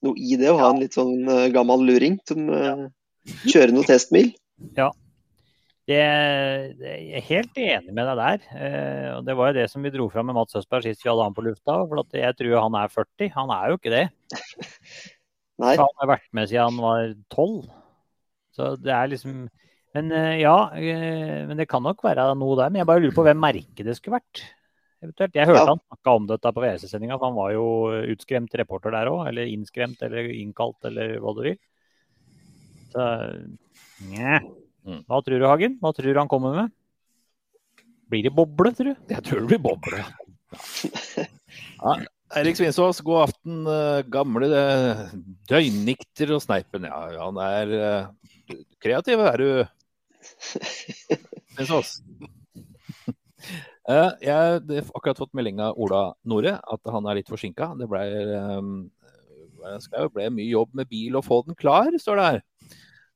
[0.04, 2.84] noe i det å ha en litt sånn eh, gammel luring som eh,
[3.48, 4.34] kjører noen testmil.
[5.84, 8.44] Det, jeg er helt enig med deg der.
[8.56, 11.12] Eh, og Det var jo det som vi dro fram med Mats Østberg sist vi
[11.12, 11.82] hadde han på lufta.
[11.88, 13.32] For at jeg tror han er 40.
[13.36, 14.06] Han er jo ikke det.
[15.64, 17.68] Nei, han har vært med siden han var 12.
[18.56, 19.44] Så det er liksom
[19.94, 22.70] Men eh, ja, eh, men det kan nok være noe der.
[22.74, 24.42] Men jeg bare lurer på hvem merket det skulle vært.
[25.04, 25.36] Eventuelt.
[25.36, 25.68] Jeg hørte Ja.
[25.74, 27.66] han snakka om dette på VRC-sendinga, for han var jo
[28.16, 29.28] utskremt reporter der òg.
[29.30, 31.58] Eller innskremt eller innkalt eller hva du vil.
[32.94, 33.06] Så
[34.10, 34.40] nja.
[34.88, 35.04] Mm.
[35.08, 35.78] Hva tror du, Hagen?
[35.82, 36.74] Hva tror du han kommer med?
[38.10, 38.96] Blir det boble, tror du?
[39.14, 40.02] Jeg tror det blir boble.
[40.02, 40.10] Ja.
[41.84, 41.94] Ja,
[42.40, 43.62] Erik Svinsås, god aften.
[43.68, 44.50] eh, Gamle
[45.50, 46.86] døgnikter og sneipen.
[46.90, 47.74] Ja, han er
[48.84, 49.50] kreativ, er du,
[51.56, 51.98] Svinsås.
[53.84, 54.62] Uh, Jeg har
[54.96, 57.74] akkurat fått melding av Ola Nore at han er litt forsinka.
[57.80, 58.04] Det ble,
[58.40, 58.74] um,
[59.64, 62.42] jo ble mye jobb med bil og få den klar, står det her.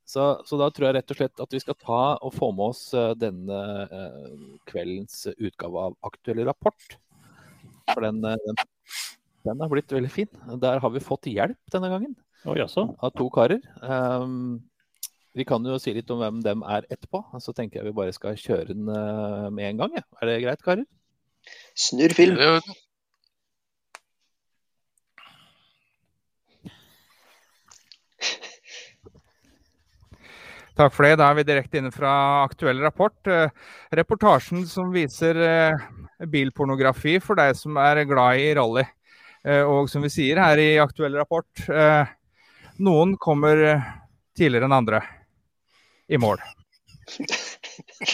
[0.08, 2.70] Så, så da tror jeg rett og slett at vi skal ta og få med
[2.70, 3.58] oss eh, denne
[3.92, 4.38] uh,
[4.70, 6.96] kveldens utgave av Aktuell rapport.
[7.92, 8.62] For den, eh, den,
[9.50, 10.32] den har blitt veldig fin.
[10.64, 13.60] Der har vi fått hjelp denne gangen Oh, av to karer.
[13.82, 14.62] Um,
[15.38, 17.22] vi kan jo si litt om hvem dem er etterpå.
[17.44, 19.92] Så tenker jeg vi bare skal kjøre den eh, med en gang.
[20.00, 20.06] Ja.
[20.22, 20.86] Er det greit, karer?
[21.78, 22.36] snurr film.
[22.36, 22.62] Det
[30.78, 31.16] Takk for det.
[31.18, 32.12] Da er vi direkte inne fra
[32.44, 33.18] aktuell rapport.
[33.28, 33.50] Eh,
[33.98, 35.86] Reportasjen som viser eh,
[36.30, 38.86] bilpornografi for deg som er glad i rally.
[39.46, 42.06] Eh, Og som vi sier her i aktuell rapport, eh,
[42.84, 43.58] noen kommer
[44.38, 45.02] tidligere enn andre
[46.08, 46.42] i mål.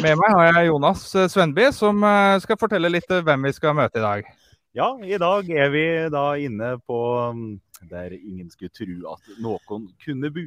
[0.02, 3.54] Med meg har jeg Jonas Svendby Svenby, som eh, skal fortelle litt eh, hvem vi
[3.56, 4.28] skal møte i dag.
[4.74, 7.42] Ja, i dag er vi da inne på um,
[7.90, 10.46] der ingen skulle tro at noen kunne bo.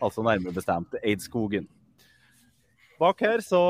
[0.00, 1.68] Altså nærmere bestemt Eidskogen.
[3.00, 3.60] Bak her så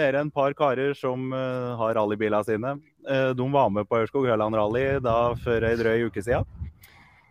[0.00, 2.70] er det en par karer som eh, har rallybilene sine.
[3.04, 6.48] Eh, de var med på Ørskog Høland Rally da for ei drøy uke siden.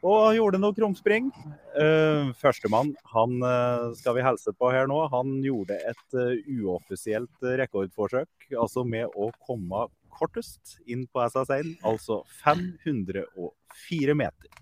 [0.06, 1.32] Og gjorde noe krumspring.
[1.74, 5.00] Uh, Førstemann han eh, skal vi hilse på her nå.
[5.14, 12.22] Han gjorde et eh, uoffisielt rekordforsøk, altså med å komme kortest inn på SS1, altså
[12.44, 14.54] 504 meter.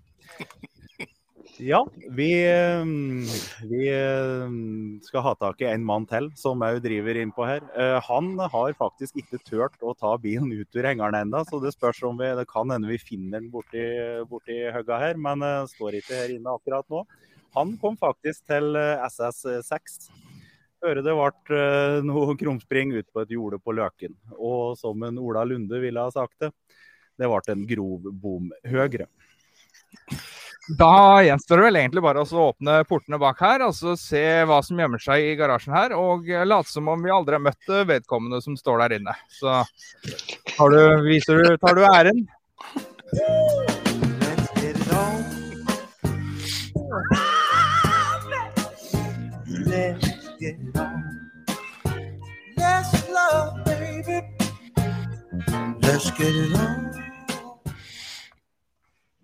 [1.58, 2.84] Ja, vi, eh,
[3.64, 4.48] vi eh,
[5.02, 7.62] skal ha tak i en mann til som òg driver innpå her.
[7.72, 11.72] Eh, Han har faktisk ikke turt å ta bilen ut ur hengeren ennå, så det
[11.72, 13.80] spørs om vi Det kan hende vi finner den borti,
[14.28, 15.40] borti høgga her, men
[15.72, 17.06] står ikke her inne akkurat nå.
[17.56, 20.10] Han kom faktisk til eh, SS6
[20.76, 21.60] før det ble
[22.04, 24.12] noe krumspring ut på et jorde på Løken.
[24.36, 26.52] Og som en Ola Lunde ville ha sagt det,
[27.16, 29.08] Det ble en grov bom høyre.
[30.68, 34.58] Da gjenstår det vel egentlig bare å åpne portene bak her og så se hva
[34.66, 37.86] som gjemmer seg i garasjen her, og late som om vi aldri har møtt eh,
[37.86, 39.14] vedkommende som står der inne.
[39.30, 39.62] Så
[40.56, 42.26] tar du, viser du, tar du æren.
[55.86, 56.76] Let's get.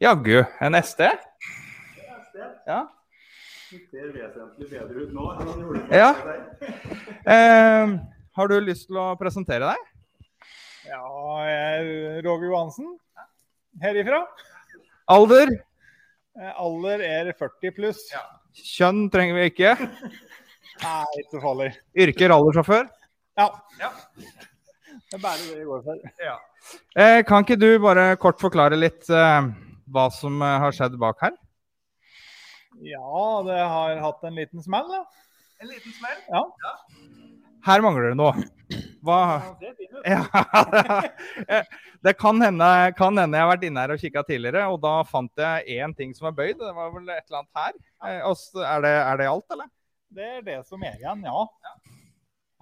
[0.03, 1.32] Jaggu en SD.
[2.67, 2.81] Ja.
[5.93, 6.11] Ja.
[7.23, 7.93] Eh,
[8.35, 9.83] har du lyst til å presentere deg?
[10.91, 11.03] Ja,
[11.47, 12.89] jeg er Roger Johansen.
[13.81, 14.25] Herifra.
[15.15, 15.53] Alder?
[16.35, 18.03] Eh, Alder er 40 pluss.
[18.59, 19.77] Kjønn trenger vi ikke.
[20.83, 21.71] Nei, ikke farlig.
[22.05, 22.91] Yrke rallysjåfør?
[23.39, 23.93] Ja.
[24.19, 26.03] Det er bare det det går for.
[26.99, 29.49] Eh, kan ikke du bare kort forklare litt eh,
[29.95, 31.39] hva som eh, har skjedd bak her?
[32.83, 35.05] Ja, det har hatt en liten smell, da.
[35.62, 36.18] En liten smell?
[36.29, 36.42] Ja.
[37.62, 38.33] Her mangler det noe.
[39.07, 39.18] Hva
[40.07, 40.23] ja.
[41.47, 41.68] Eh,
[42.03, 42.66] Det kan hende,
[42.99, 45.95] kan hende jeg har vært inne her og kikka tidligere, og da fant jeg én
[45.95, 46.59] ting som er bøyd.
[46.59, 47.79] Det var vel et eller annet her.
[48.09, 49.71] Eh, og Er det, er det alt, eller?
[50.12, 51.47] Det er det som er igjen, ja.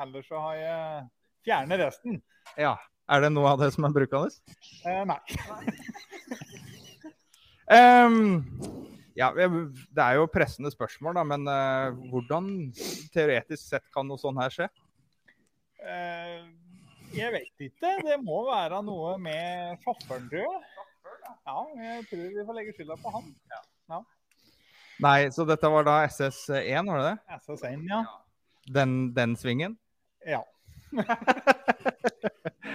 [0.04, 1.09] Ellers så har jeg
[1.48, 2.20] fjernet resten.
[2.61, 2.76] Ja.
[3.11, 4.28] Er det noe av det som er brukende?
[4.87, 5.18] Eh, nei.
[7.70, 8.42] Ehm,
[9.20, 12.48] ja, det er jo pressende spørsmål, da, men uh, hvordan
[13.12, 14.68] teoretisk sett kan noe sånt her skje?
[15.80, 16.48] Uh,
[17.12, 17.96] jeg vet ikke.
[18.06, 20.87] Det må være noe med sjåføren, tror jeg.
[21.46, 23.30] Ja, jeg tror vi får legge skylda på han.
[25.00, 27.38] Nei, så dette var da SS1, var det det?
[27.40, 28.00] SS1, ja.
[28.68, 29.78] Den, den svingen?
[30.28, 30.42] Ja.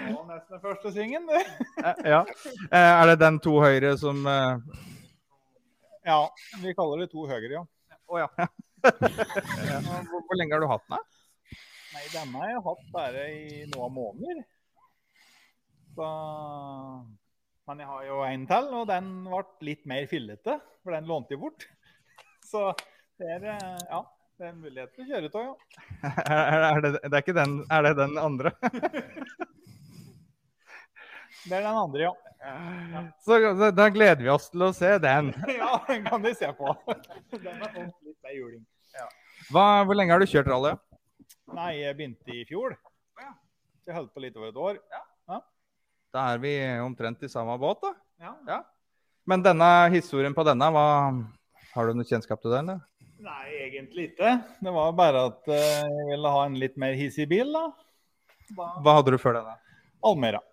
[0.05, 1.39] Det var nesten den første svingen, det.
[1.81, 2.19] Eh, ja.
[2.71, 4.25] Er det den to høyre som
[6.05, 6.29] Ja,
[6.61, 7.63] vi kaller det to høyre, ja.
[8.05, 8.27] Å oh, Ja,
[10.05, 10.99] hvor, hvor lenge har du hatt den?
[10.99, 11.57] da?
[11.95, 14.43] Nei, denne har jeg hatt bare i noen måneder.
[15.95, 16.09] Så
[17.65, 19.41] Men jeg har jo en til, og den ble
[19.71, 21.65] litt mer fillete, for den lånte jeg bort.
[22.51, 22.67] Så
[23.17, 24.03] det er eh, ja,
[24.37, 25.53] det er en mulighet til å kjøre av, ja.
[26.05, 28.53] Er, er, det, det er ikke den, er det den andre?
[31.45, 32.34] Det er den andre, ja.
[33.25, 35.31] Så da, da gleder vi oss til å se den.
[35.59, 36.73] Ja, den kan vi se på.
[37.33, 38.63] Den har fått litt juling.
[39.51, 40.75] Hva, hvor lenge har du kjørt rally?
[41.55, 42.77] Nei, jeg begynte i fjor.
[43.85, 44.79] Jeg holdt på litt over et år.
[46.15, 47.91] Da er vi omtrent i samme båt, da.
[48.23, 48.31] Ja.
[48.47, 48.61] Ja.
[49.27, 50.85] Men denne historien på denne, hva,
[51.73, 52.71] har du noe kjennskap til den?
[52.71, 52.77] da?
[53.25, 54.31] Nei, egentlig ikke.
[54.63, 57.65] Det var bare at eh, jeg ville ha en litt mer hissig bil, da.
[58.51, 58.69] da.
[58.85, 59.57] Hva hadde du før denne?
[60.05, 60.43] Almera.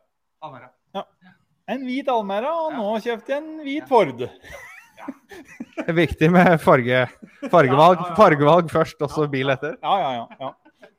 [1.70, 4.18] En hvit Almera, og nå kjøpte jeg en hvit Ford.
[4.18, 7.04] Det er viktig med farge,
[7.50, 9.78] fargevalg, fargevalg først, og så bil etter.
[9.82, 10.26] Ja, ja, ja.
[10.42, 10.50] ja.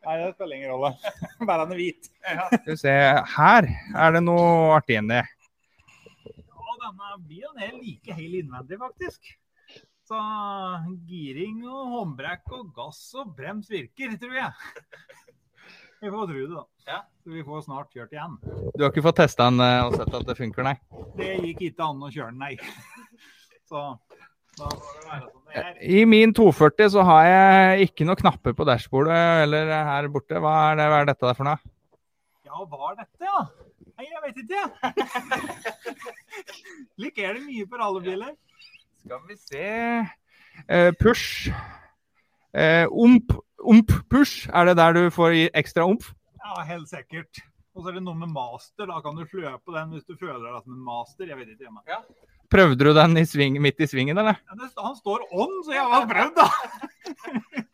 [0.03, 0.91] Nei, det spiller ingen rolle.
[1.47, 2.09] Bare han er hvit.
[2.23, 2.95] Skal vi se,
[3.35, 5.21] her er det noe artig inni.
[5.23, 9.31] Ja, denne bilen er like hel innvendig, faktisk.
[10.03, 10.19] Så
[11.07, 14.51] giring og håndbrekk og gass og brems virker, tror jeg.
[16.03, 16.97] Vi får tro det, da.
[17.23, 18.33] Så vi får snart kjørt igjen.
[18.75, 20.73] Du har ikke fått testa den eh, og sett at det funker, nei?
[21.15, 22.57] Det gikk ikke an å kjøre den, nei.
[23.69, 23.83] Så
[24.57, 25.77] da får det være som det er.
[25.79, 30.41] I min 240 så har jeg ikke noen knapper på dashbordet eller her borte.
[30.43, 31.71] Hva er, det, hva er dette der for noe?
[32.49, 33.45] Ja, hva er dette, ja?
[33.93, 34.63] Nei, jeg vet ikke.
[36.97, 38.35] Slik er det mye på rallebiler.
[39.05, 39.71] Skal vi se
[40.69, 41.49] Uh, Push.
[42.53, 43.33] Uh, omp.
[43.63, 44.49] Omp-push.
[44.53, 46.05] Er det der du får i ekstra omp?
[46.43, 47.43] Ja, helt sikkert.
[47.73, 48.85] Og så er det noe med master.
[48.89, 51.29] Da kan du slø på den hvis du føler deg som en master.
[51.29, 51.71] Jeg vet ikke.
[51.89, 52.01] ja.
[52.53, 54.37] Prøvde du den i sving, midt i svingen, eller?
[54.45, 56.47] Ja, det, han står on, så jeg har prøvd, da.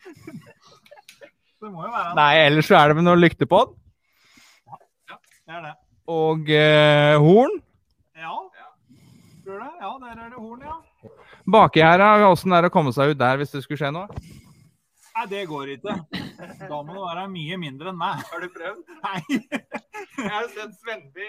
[1.59, 2.13] det må jo være.
[2.15, 3.75] Nei, ellers så er det med noe lykte på den.
[5.49, 5.73] Det er det.
[6.09, 7.59] Og eh, horn.
[8.15, 8.37] Ja.
[9.43, 9.73] Tror du det?
[9.81, 10.77] Ja, der er det horn, ja.
[11.49, 14.07] Baki her, åssen er det å komme seg ut der hvis det skulle skje noe?
[15.19, 15.93] Nei, det går ikke.
[16.69, 18.21] Da må du være mye mindre enn meg.
[18.29, 18.91] Har du prøvd?
[19.03, 19.39] Nei.
[20.15, 21.27] Jeg har sett Svenby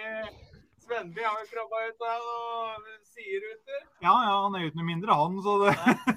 [0.85, 3.81] Svenby har jo krabba ut av noen sideruter.
[4.03, 5.75] Ja, ja, han er jo ikke noe mindre, han, så det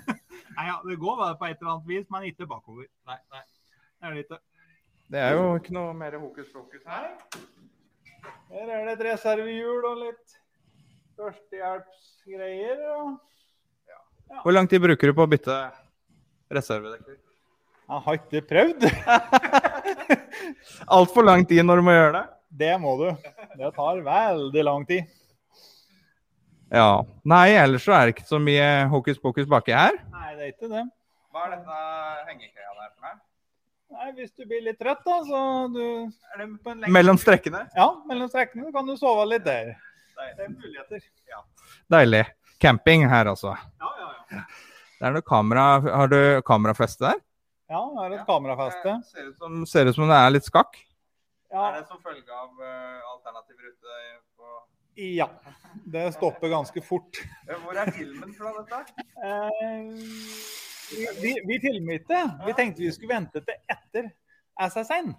[0.55, 2.85] Nei, ja, det går bare på et eller annet vis, men ikke bakover.
[3.09, 3.43] Nei, nei.
[3.97, 4.39] Det er det ikke.
[5.13, 7.09] Det er jo ikke noe mer hokus pokus her.
[8.53, 10.37] Her er det et reservehjul og litt
[11.17, 12.85] førstehjelpsgreier.
[12.99, 13.17] Og...
[14.45, 15.59] Hvor lang tid bruker du på å bytte
[16.53, 17.22] reservedekker?
[17.93, 18.85] Jeg har ikke prøvd.
[20.97, 22.23] Altfor lang tid når du må gjøre det.
[22.63, 23.09] Det må du.
[23.59, 25.09] Det tar veldig lang tid.
[26.73, 27.03] Ja.
[27.29, 29.99] Nei, ellers så er det ikke så mye hokus pokus baki her.
[30.13, 30.83] Nei, det er ikke det.
[31.33, 31.77] Hva er denne
[32.31, 33.17] hengekøya der for noe?
[33.93, 35.41] Nei, Hvis du blir litt trøtt, da, så
[35.73, 37.67] du Er det mellom strekkene?
[37.77, 39.75] Ja, mellom strekkene kan du sove litt der.
[40.17, 41.05] Det er muligheter.
[41.93, 42.23] Deilig.
[42.63, 43.53] Camping her, altså.
[43.53, 44.43] Ja, ja, ja.
[44.97, 47.21] Det er noe kamera Har du kamerafeste der?
[47.73, 48.95] Ja, det er et kamerafeste.
[49.09, 50.77] Ser ut som, ser ut som det er litt skakk.
[51.53, 53.97] Ja, det som følge av alternativ rute
[54.37, 54.51] på
[54.95, 55.29] ja.
[55.85, 57.17] Det stopper ganske fort.
[57.65, 59.03] Hvor er filmen fra dette?
[59.25, 59.81] Eh,
[61.21, 62.21] vi, vi filmet ikke.
[62.45, 64.11] Vi tenkte vi skulle vente til etter
[64.69, 65.15] SSN.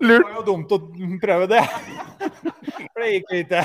[0.00, 0.78] Det var jo dumt å
[1.20, 1.62] prøve det.
[2.96, 3.62] For det gikk lite.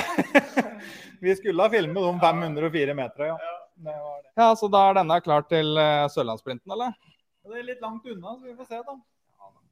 [1.21, 3.57] Vi skulle ha filmet de 504 meterne, ja.
[3.81, 4.31] Det det.
[4.41, 6.95] Ja, så da er denne klar til uh, Sørlandssprinten, eller?
[7.41, 8.97] Det er litt langt unna, så vi får se, da.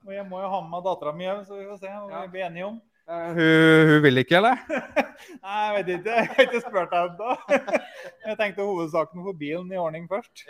[0.07, 2.23] Og jeg må jo ha med meg dattera mi òg, så vi får se hva
[2.23, 2.77] vi blir enige om.
[3.09, 4.59] Eh, hun, hun vil ikke, eller?
[5.43, 6.15] Nei, jeg vet ikke.
[6.15, 7.79] Jeg har ikke spurt henne ennå.
[8.29, 10.43] Jeg tenkte hovedsaken for bilen i ordning først.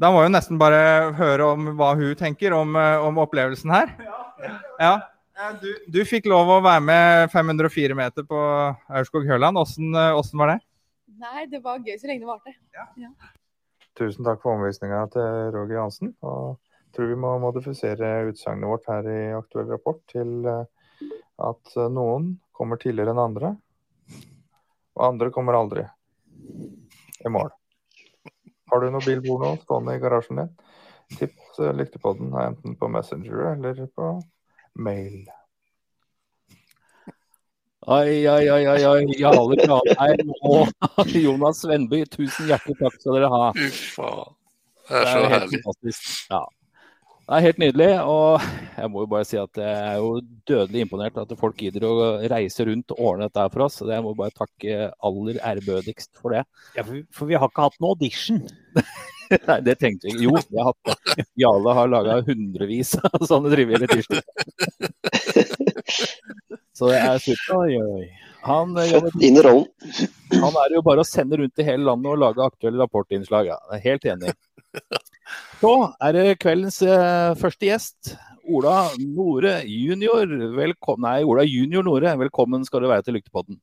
[0.00, 3.94] Da må vi nesten bare høre om hva hun tenker om, eh, om opplevelsen her.
[4.04, 4.58] Ja.
[4.80, 4.94] ja.
[5.60, 8.42] Du, du fikk lov å være med 504 meter på
[9.00, 9.60] Aurskog-Høland.
[9.60, 10.60] Åssen eh, var det?
[11.24, 12.56] Nei, det var gøy så lenge det varte.
[13.98, 16.14] Tusen takk for omvisninga til Roger Hansen.
[16.26, 16.56] Og
[16.94, 20.64] tror vi må modifisere utsagnet vårt her i aktuell rapport til eh,
[21.42, 23.54] at eh, noen kommer tidligere enn andre,
[24.94, 25.82] og andre kommer aldri
[27.24, 27.50] i mål.
[28.70, 30.52] Har du noe bilbord nå stående i garasjen din?
[31.18, 34.14] Tips eh, lyktepodden enten på Messenger eller på
[34.74, 35.24] mail.
[37.84, 39.04] Oi, ai, ai, ai, ai.
[39.20, 40.68] Jarle Granheim og
[41.12, 43.40] Jonas Svenby, tusen hjertelig takk skal dere ha.
[43.52, 43.98] Uff.
[44.84, 45.58] Det er Det så er herlig.
[45.64, 46.00] fantastisk.
[46.32, 46.40] Ja.
[47.24, 47.90] Det er helt nydelig.
[48.08, 48.40] Og
[48.78, 50.10] jeg må jo bare si at jeg er jo
[50.48, 51.92] dødelig imponert at folk gidder å
[52.32, 53.76] reise rundt og ordne dette her for oss.
[53.80, 54.70] Så jeg må bare takke
[55.04, 56.42] aller ærbødigst for det.
[56.76, 58.40] Ja, for, for vi har ikke hatt noen audition.
[59.48, 60.24] Nei, det tenkte vi ikke.
[60.28, 60.96] Jo, vi har hatt det.
[61.44, 64.24] Jarle har laga hundrevis av sånne trivielle tirsdager.
[66.74, 67.60] Så det er super.
[67.62, 68.06] Oi, oi.
[68.44, 69.68] Han, eh, Født inn i rollen.
[70.34, 73.48] han er jo bare å sende rundt i hele landet og lage aktuelle rapportinnslag.
[73.52, 73.58] Ja.
[73.70, 74.34] Jeg er helt enig.
[75.62, 78.14] Så er det kveldens eh, første gjest.
[78.44, 80.26] Ola Nore junior.
[80.58, 81.06] Velkommen.
[81.06, 82.12] Nei, Ola junior Nore.
[82.20, 83.56] Velkommen skal du være til Lyktepodden.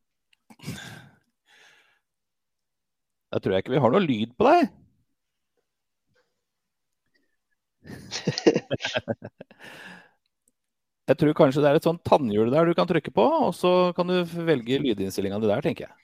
[3.31, 4.61] Jeg tror jeg ikke vi har noe lyd på deg.
[11.09, 13.91] Jeg tror kanskje det er et sånt tannhjul der du kan trykke på, og så
[13.97, 15.95] kan du velge lydinnstillingene der, tenker jeg.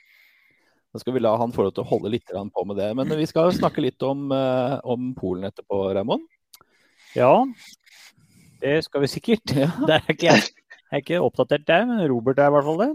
[0.94, 2.90] Da skal vi la han få lov til å holde litt på med det.
[2.98, 6.26] Men vi skal snakke litt om, eh, om Polen etterpå, Raymond.
[7.14, 7.46] Ja,
[8.64, 9.46] det skal vi sikkert.
[9.88, 10.46] Det er ikke jeg.
[10.88, 12.92] Er ikke oppdatert der, men Robert er i hvert fall det.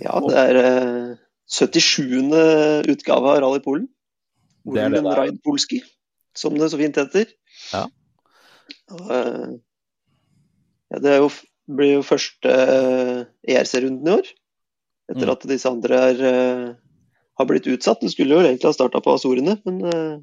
[0.00, 1.16] Ja, det er uh,
[1.50, 2.30] 77.
[2.92, 3.88] utgave av Rally Polen.
[4.70, 5.16] Det er det er.
[5.18, 5.80] Raid Polski,
[6.36, 7.26] som det så fint heter.
[7.72, 7.88] Ja.
[8.94, 9.50] Og, eh,
[10.90, 11.30] ja, det er jo,
[11.70, 13.24] blir jo første eh,
[13.54, 14.30] ERC-runden i år.
[15.10, 15.32] Etter Mm.
[15.34, 16.74] at disse andre er, eh,
[17.38, 18.00] har blitt utsatt.
[18.00, 20.18] Det skulle jo egentlig ha starta på Azorene, men eh,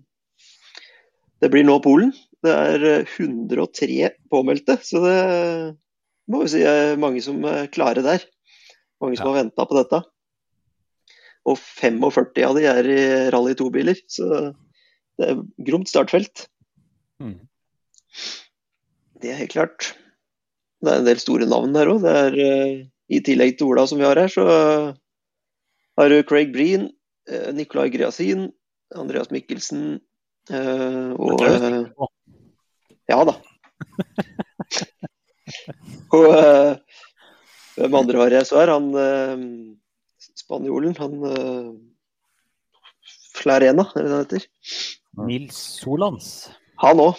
[1.41, 2.13] det blir nå Polen.
[2.43, 5.17] Det er eh, 103 påmeldte, så det
[6.27, 8.23] må vi si er mange som er klare der.
[9.01, 10.01] Mange som har venta på dette.
[11.47, 14.53] Og 45 av de er i Rally 2-biler, så
[15.17, 16.47] det er gromt startfelt.
[17.23, 17.39] Mm.
[19.21, 19.93] Det er helt klart.
[20.83, 22.05] Det er en del store navn der òg.
[23.07, 24.45] I tillegg til Ola som vi har her, så
[25.97, 26.89] har du Craig Breen,
[27.29, 28.51] eh, Nicolai Greasin,
[28.95, 29.99] Andreas Mikkelsen
[30.51, 31.83] eh, og eh,
[33.09, 33.33] Ja da.
[36.17, 36.73] og eh,
[37.77, 38.69] hvem andre har jeg så her?
[38.75, 39.35] Han eh,
[40.37, 41.69] spanjolen, han eh,
[43.37, 44.43] Flarena, er det det heter?
[45.25, 46.27] Nils Solans.
[46.83, 47.15] Han òg.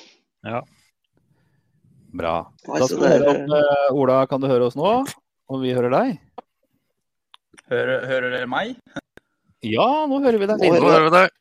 [2.18, 2.34] Bra.
[2.66, 4.88] Da skal vi høre om uh, Ola, kan du høre oss nå?
[5.48, 6.16] Og vi hører deg?
[7.70, 8.74] Hører, hører dere meg?
[9.62, 10.64] Ja, nå hører vi deg.
[10.64, 11.36] Nå hører vi deg.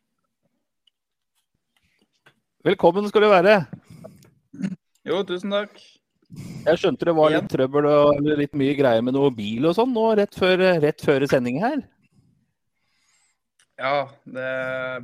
[2.68, 3.56] Velkommen skal du være.
[5.08, 5.82] Jo, tusen takk.
[6.68, 9.94] Jeg skjønte det var litt trøbbel og litt mye greier med noe bil og sånn
[9.96, 11.80] nå rett før, rett før sending her.
[13.80, 14.52] Ja, det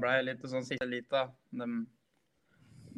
[0.01, 1.28] blei litt sånn siste lita.
[1.55, 1.69] De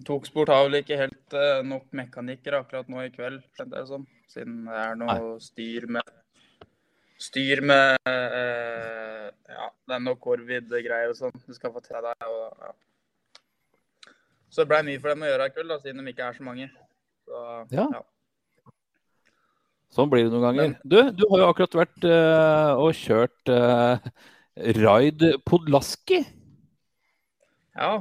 [0.04, 4.08] Togsport har vel ikke helt uh, nok mekanikker akkurat nå i kveld, skjønte jeg sånn.
[4.32, 6.16] Siden det er noe styr med
[7.22, 12.26] Styr med uh, Ja, det er noe covid-greier og sånn du skal få til deg.
[12.28, 12.74] Og, ja.
[14.52, 16.36] Så det blei mye for dem å gjøre i kveld, da, siden de ikke er
[16.36, 16.68] så mange.
[17.26, 17.88] Så, Ja.
[19.96, 20.74] Sånn blir det noen ganger.
[20.84, 23.96] Du, du har jo akkurat vært uh, og kjørt uh,
[24.82, 26.20] Raid Podlaski.
[27.76, 27.94] Ja.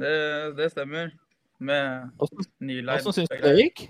[0.00, 0.12] Det,
[0.56, 1.10] det stemmer.
[1.60, 2.10] Med
[2.64, 2.96] ny line.
[2.96, 3.82] åssen syns du det gikk?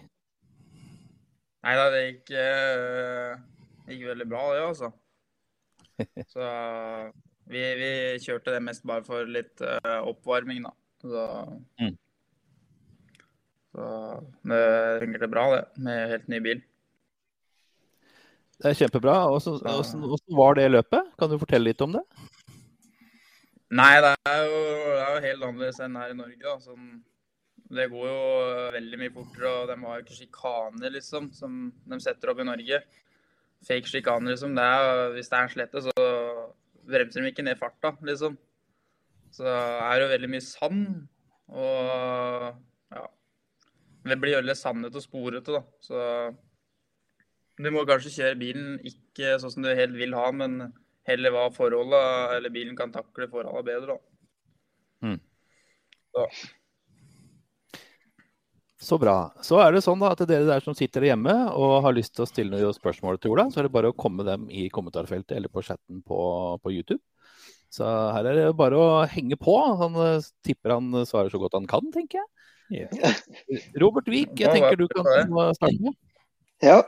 [1.61, 3.35] Nei da, det gikk, eh,
[3.93, 4.89] gikk veldig bra, det, altså.
[6.33, 6.47] Så
[7.51, 7.91] vi, vi
[8.25, 10.73] kjørte det mest bare for litt eh, oppvarming, da.
[11.05, 11.27] Så,
[11.81, 11.95] Mm.
[13.71, 13.85] så
[14.51, 14.65] det
[15.05, 16.65] fungerte bra, det, med helt ny bil.
[18.61, 19.15] Det er kjempebra.
[19.33, 19.57] Åssen
[20.37, 21.13] var det løpet?
[21.21, 22.03] Kan du fortelle litt om det?
[23.71, 26.41] Nei, det er jo, det er jo helt annerledes enn her i Norge.
[26.43, 26.57] da.
[26.65, 26.89] Sånn,
[27.71, 28.23] det går jo
[28.75, 31.61] veldig mye fortere, og de har jo ikke sjikaner, liksom, som
[31.93, 32.81] de setter opp i Norge.
[33.69, 34.57] Fake sjikaner, liksom.
[34.59, 35.95] Det er, hvis det er en slette, så
[36.91, 38.35] bremser de ikke ned farta, liksom.
[39.31, 40.85] Så er det jo veldig mye sand,
[41.55, 42.51] og
[42.91, 43.07] ja.
[44.11, 45.63] Det blir veldig sandete og sporete, da.
[45.85, 46.03] Så
[47.61, 50.73] du må kanskje kjøre bilen ikke sånn som du helt vil ha, men
[51.11, 54.01] heller hva forholdet, eller bilen kan takle forholdene bedre, da.
[55.07, 55.21] Mm.
[56.11, 56.27] Så,
[58.81, 59.17] Så bra.
[59.45, 62.25] Så er det sånn da at dere der som sitter hjemme og har lyst til
[62.25, 65.37] å stille noen spørsmål til Ola, så er det bare å komme dem i kommentarfeltet
[65.37, 66.21] eller på chatten på,
[66.63, 67.03] på YouTube.
[67.71, 69.55] Så her er det bare å henge på.
[69.79, 72.29] Han eh, tipper han svarer så godt han kan, tenker jeg.
[73.83, 75.07] Robert Wiik, jeg tenker du kan
[75.55, 75.95] starte med.
[76.65, 76.81] Ja.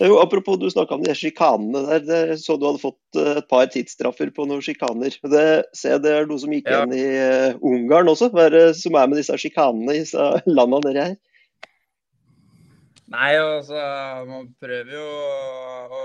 [0.00, 2.04] Jo, apropos du snakka om de sjikanene der.
[2.06, 5.14] Det så du hadde fått eh, et par tidsstraffer på noen sjikaner.
[5.34, 6.82] Det ser det er noe som gikk Ja.
[6.82, 8.30] igjen i eh, Ungarn også.
[8.32, 11.16] Hva er det som er med disse sjikanene i disse landene dere her?
[13.12, 13.76] Nei, altså,
[14.24, 16.04] man prøver jo å, å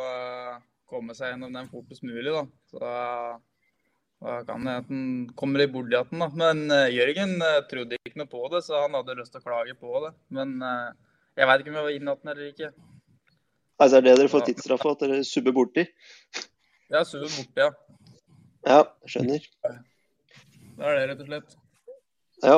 [0.91, 2.43] komme seg gjennom den fortest mulig, da.
[2.67, 6.27] Så da kan det at den kommer litt borti den, da.
[6.35, 9.47] Men uh, Jørgen uh, trodde ikke noe på det, så han hadde lyst til å
[9.47, 10.11] klage på det.
[10.35, 10.91] Men uh,
[11.37, 12.71] jeg veit ikke om jeg var inne i den eller ikke.
[13.77, 15.85] Altså er det dere får tidsstraffa, at dere subber borti?
[16.89, 17.69] Ja, subber borti, ja.
[18.67, 19.45] Ja, skjønner.
[19.67, 21.55] Det er det, rett og slett.
[22.43, 22.57] Ja.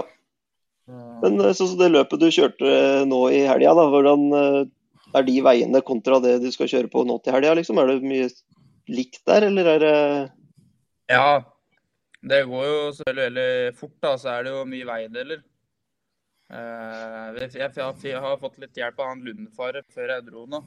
[1.24, 4.61] Men eh, sånn som det løpet du kjørte eh, nå i helga, da, hvordan eh,
[5.20, 7.53] er de veiene kontra det du skal kjøre på nå til helga?
[7.59, 7.82] Liksom?
[7.82, 8.30] Er det mye
[8.89, 9.95] likt der, eller er det
[11.11, 11.30] Ja,
[12.22, 14.15] det går jo selvfølgelig veldig fort, da.
[14.22, 15.43] Så er det jo mye veideler.
[16.50, 17.72] Eh, jeg, jeg,
[18.04, 20.64] jeg har fått litt hjelp av han Lundefare før jeg dro nå.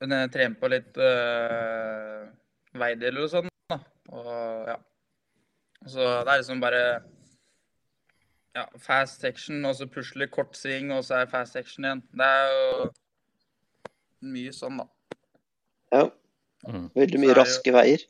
[0.00, 2.24] Hun jeg trener på litt eh,
[2.76, 3.50] veideler og sånn.
[4.12, 4.76] Og ja.
[5.86, 6.82] Så det er liksom bare
[8.56, 12.02] ja, fast section, og så plutselig kort sving, og så er fast section igjen.
[12.16, 12.86] Det er jo
[14.32, 14.86] mye sånn, da.
[15.92, 16.04] Ja.
[16.66, 16.86] Mm.
[16.96, 18.06] Veldig mye raske jo- veier.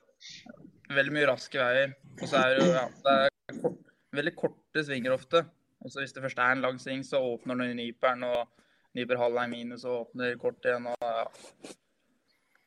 [0.97, 1.97] Veldig mye raske veier.
[2.21, 3.81] Og så er det jo ja, det er kort,
[4.17, 5.43] veldig korte svinger ofte.
[5.85, 8.49] Og hvis det først er en lang sving, så åpner den i nyperen, og
[8.97, 10.89] nyper halvveien minus og åpner kort igjen.
[10.93, 11.27] og ja.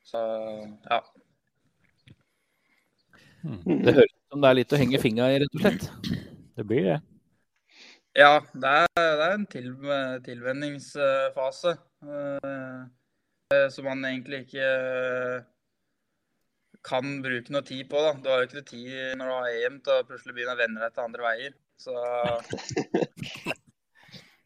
[0.10, 0.22] Så
[0.89, 0.99] ja.
[3.66, 5.89] Det høres ut som det er litt å henge fingra i, rett og slett.
[6.60, 6.99] Det blir det.
[8.18, 9.70] Ja, det er, det er en til,
[10.26, 11.78] tilvenningsfase.
[12.03, 15.47] eh, som man egentlig ikke eh,
[16.86, 18.01] kan bruke noe tid på.
[18.03, 18.14] da.
[18.18, 20.60] Du har jo ikke noe tid når du har EM til å plutselig begynne å
[20.60, 21.57] venne deg til andre veier.
[21.80, 21.93] Så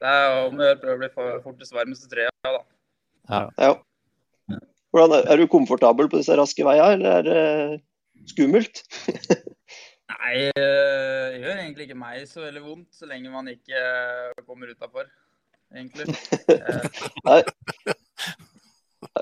[0.03, 2.31] det er om å gjøre å prøve å bli for- fortest varmeste treet.
[2.45, 2.61] da.
[3.57, 3.73] Ja.
[4.93, 8.83] Hvordan er, er du komfortabel på disse raske veiene, eller er det skummelt?
[10.13, 14.43] Nei, eh, det gjør egentlig ikke meg så veldig vondt, så lenge man ikke eh,
[14.45, 15.09] kommer utafor,
[15.73, 16.05] egentlig.
[16.53, 16.85] Eh,
[17.25, 17.39] Nei.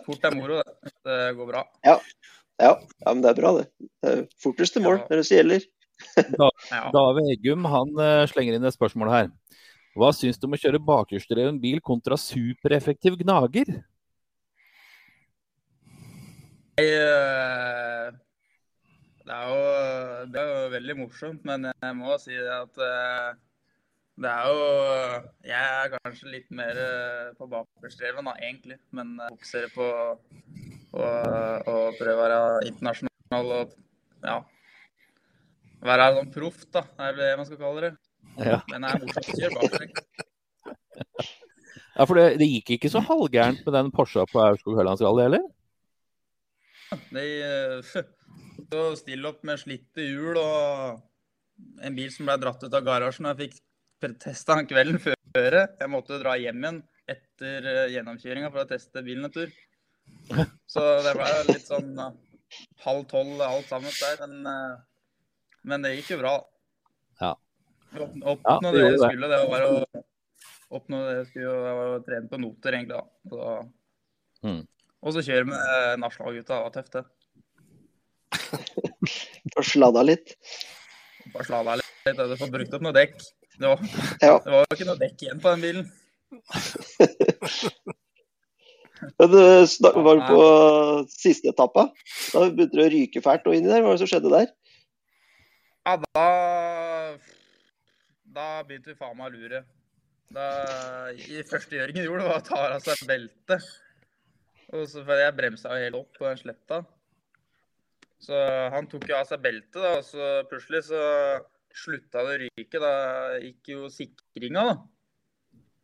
[0.05, 0.91] Fort er moro, det.
[1.05, 1.62] Det går bra.
[1.86, 1.95] Ja.
[2.62, 2.74] ja.
[2.76, 3.66] ja, men det er bra, det.
[4.03, 5.66] det er fortest til mål, det er det som gjelder.
[6.41, 6.49] Da.
[6.93, 9.30] David Eggum han eh, slenger inn et spørsmål her.
[9.97, 13.72] Hva syns du om å kjøre bakhjulsdreven bil kontra supereffektiv gnager?
[16.80, 18.12] Jeg, eh,
[19.22, 23.30] Det er, jo, det er jo veldig morsomt, men jeg må si det at eh,
[24.22, 24.66] det er jo
[25.47, 26.80] Jeg er kanskje litt mer
[27.38, 28.80] på bakhjulsdreven, da, egentlig.
[28.95, 30.18] Men jeg fokuserer på å
[30.91, 33.76] å prøve å være internasjonal og
[34.26, 34.41] ja,
[35.90, 36.84] være sånn proff, da.
[37.02, 37.94] Er det det man skal kalle det.
[38.38, 38.60] Ja.
[38.72, 40.28] Men det er morsomt å kjøre bakhjul.
[41.92, 45.44] Ja, for det, det gikk ikke så halvgærent med den Porscha på Aurskog-Hølands rally heller?
[47.12, 47.90] De eh,
[48.72, 51.02] så stille opp med slitte hjul og
[51.84, 53.28] en bil som ble dratt ut av garasjen.
[53.32, 55.18] Jeg fikk testa den kvelden før.
[55.36, 56.80] Jeg måtte dra hjem igjen
[57.12, 59.52] etter eh, gjennomkjøringa for å teste bilen en tur.
[60.72, 62.16] Så det ble litt sånn eh,
[62.86, 64.24] halv tolv alt sammen der.
[64.26, 64.80] Men,
[65.64, 66.34] men det gikk jo bra.
[67.22, 67.32] Ja.
[67.91, 68.20] Opp- Ja,
[68.57, 69.28] Oppnå det jeg skulle.
[69.32, 69.70] Det var å
[70.80, 71.53] oppnå det jeg skulle.
[71.66, 72.97] Det var å trene på noter, egentlig.
[72.97, 73.03] da.
[73.30, 73.38] Så,
[74.41, 74.64] Mm.
[75.03, 76.55] Og så kjøre med eh, nasjonalgutta.
[76.57, 77.05] Det var tøft, det.
[79.53, 80.34] Får sladda litt.
[81.34, 81.88] Bare sladda litt.
[82.18, 83.14] Du får brukt opp noe dekk.
[83.59, 83.78] Det var,
[84.22, 84.39] Ja.
[84.45, 85.86] det var jo ikke noe dekk igjen på den bilen.
[89.18, 89.30] Men
[90.05, 90.41] var du på
[91.09, 91.88] siste etappa?
[92.34, 93.82] Da begynte det å ryke fælt og inni der.
[93.82, 94.47] Hva var det som skjedde der?
[95.86, 96.26] Ja, da
[98.32, 99.64] Da begynte vi faen meg å lure.
[100.32, 100.44] Da,
[101.12, 103.66] I første Jørgen gjorde, var å ta av seg beltet.
[104.72, 106.78] Og så, for jeg bremsa jo helt opp på den sletta.
[108.22, 108.38] Så
[108.72, 111.02] han tok jo av seg beltet, da, og så plutselig så
[111.76, 112.80] slutta det å ryke.
[112.86, 112.94] Da
[113.44, 114.78] gikk jo sikringa, da.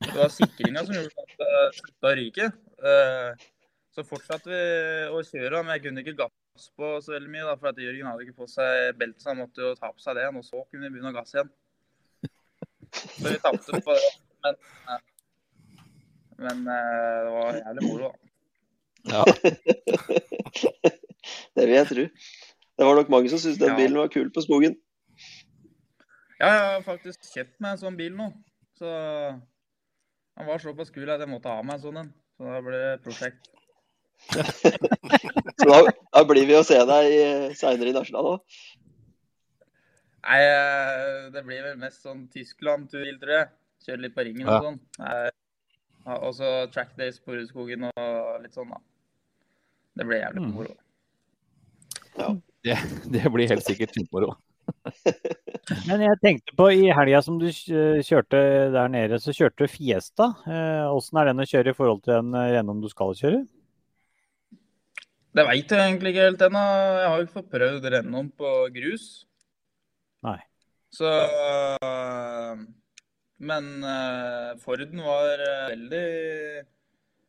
[0.07, 2.49] Det var sikringa som gjorde at det slutta å ryke.
[2.93, 3.47] Eh,
[3.97, 4.57] Så fortsatte vi
[5.09, 6.46] å kjøre, men jeg kunne ikke gasse
[6.77, 7.45] på så veldig mye.
[7.47, 10.01] da, For at Jørgen hadde ikke på seg belte, så han måtte jo ta på
[10.03, 10.25] seg det.
[10.31, 11.51] Og så kunne vi begynne å gasse igjen.
[12.97, 14.09] Så vi tapte på det.
[14.45, 14.55] Men,
[14.93, 15.01] eh,
[16.39, 18.17] men eh, det var jævlig moro, da.
[19.07, 19.23] Ja.
[21.57, 22.03] Det vil jeg tro.
[22.77, 23.77] Det var nok mange som syntes den Ja.
[23.79, 24.77] bilen var kul på skogen.
[26.39, 28.27] Ja, jeg har faktisk kjøpt meg en sånn bil nå.
[28.77, 28.87] Så
[30.37, 32.11] han var såpass kul at jeg måtte ha meg en sånn en.
[32.37, 33.49] Så da ble det prosjekt.
[35.57, 35.77] Så da,
[36.13, 38.57] da blir vi å se deg seinere i Nasjonal òg.
[40.27, 43.47] Nei, eh, det blir vel mest sånn Tyskland-tur, tror jeg.
[43.87, 44.57] Kjøre litt på ringen Ja.
[44.57, 44.79] og sånn.
[44.99, 48.79] Ja, Og så track days på Rudskogen og litt sånn, da.
[49.97, 50.53] Det blir jævlig Mm.
[50.53, 50.75] moro.
[52.63, 52.75] Det,
[53.13, 54.35] det blir helt sikkert kjempemoro.
[55.87, 58.39] Men jeg tenkte på i helga som du kjørte
[58.73, 60.33] der nede, så kjørte du Fiesta.
[60.47, 63.45] Eh, Åssen er den å kjøre i forhold til den eh, du skal kjøre?
[65.37, 66.61] Det veit jeg egentlig ikke helt ennå.
[66.97, 69.03] Jeg har jo ikke fått prøvd Rennom på grus.
[70.25, 70.39] Nei.
[70.89, 71.11] Så
[73.37, 76.07] Men øh, Forden var øh, veldig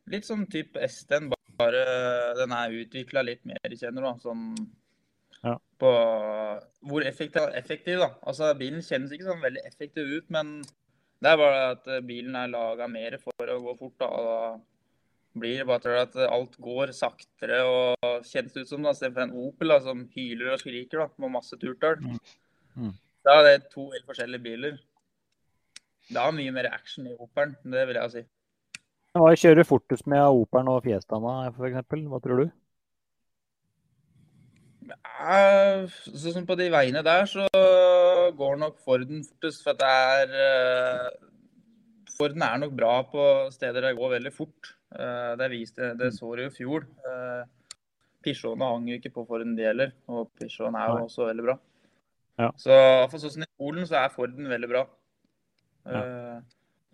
[0.09, 1.27] Litt sånn type S-en,
[1.59, 1.83] bare
[2.39, 4.23] den er utvikla litt mer, kjenner du.
[4.23, 4.45] Sånn
[5.43, 5.53] Ja.
[5.79, 5.89] på
[6.89, 8.09] hvor effektiv, effektiv, da.
[8.27, 10.57] Altså, bilen kjennes ikke sånn veldig effektiv ut, men
[11.21, 13.95] det er bare at øh, bilen er laga mer for å gå fort.
[14.01, 14.41] da, og da
[15.37, 19.35] blir det bare til at alt går saktere og kjennes ut som da, istedenfor en
[19.45, 22.01] Opel da, som hyler og skriker da, med masse turtall.
[22.75, 22.93] Mm.
[23.25, 24.79] Da er det to helt forskjellige biler.
[26.09, 28.25] Det er mye mer action i Opelen, det vil jeg si.
[29.19, 31.85] Hva kjører fortest med Operen og Fiestaene f.eks.?
[32.09, 32.49] Hva tror du?
[34.89, 37.45] Ja, Sånn som på de veiene der, så
[38.37, 39.61] går nok Forden fortest.
[39.65, 41.07] For det er eh,
[42.15, 44.73] Forden er nok bra på steder der det går veldig fort.
[44.95, 46.85] Eh, det, viste, det så du i fjor.
[47.05, 47.45] Uh,
[48.59, 49.91] hang jo ikke på Forden, de heller.
[50.09, 51.57] Og Peugeoten er jo også veldig bra.
[52.39, 52.49] Ja.
[52.57, 52.75] Så
[53.11, 54.85] for sånn som i Polen, så er Forden veldig bra.
[55.89, 56.37] Eh,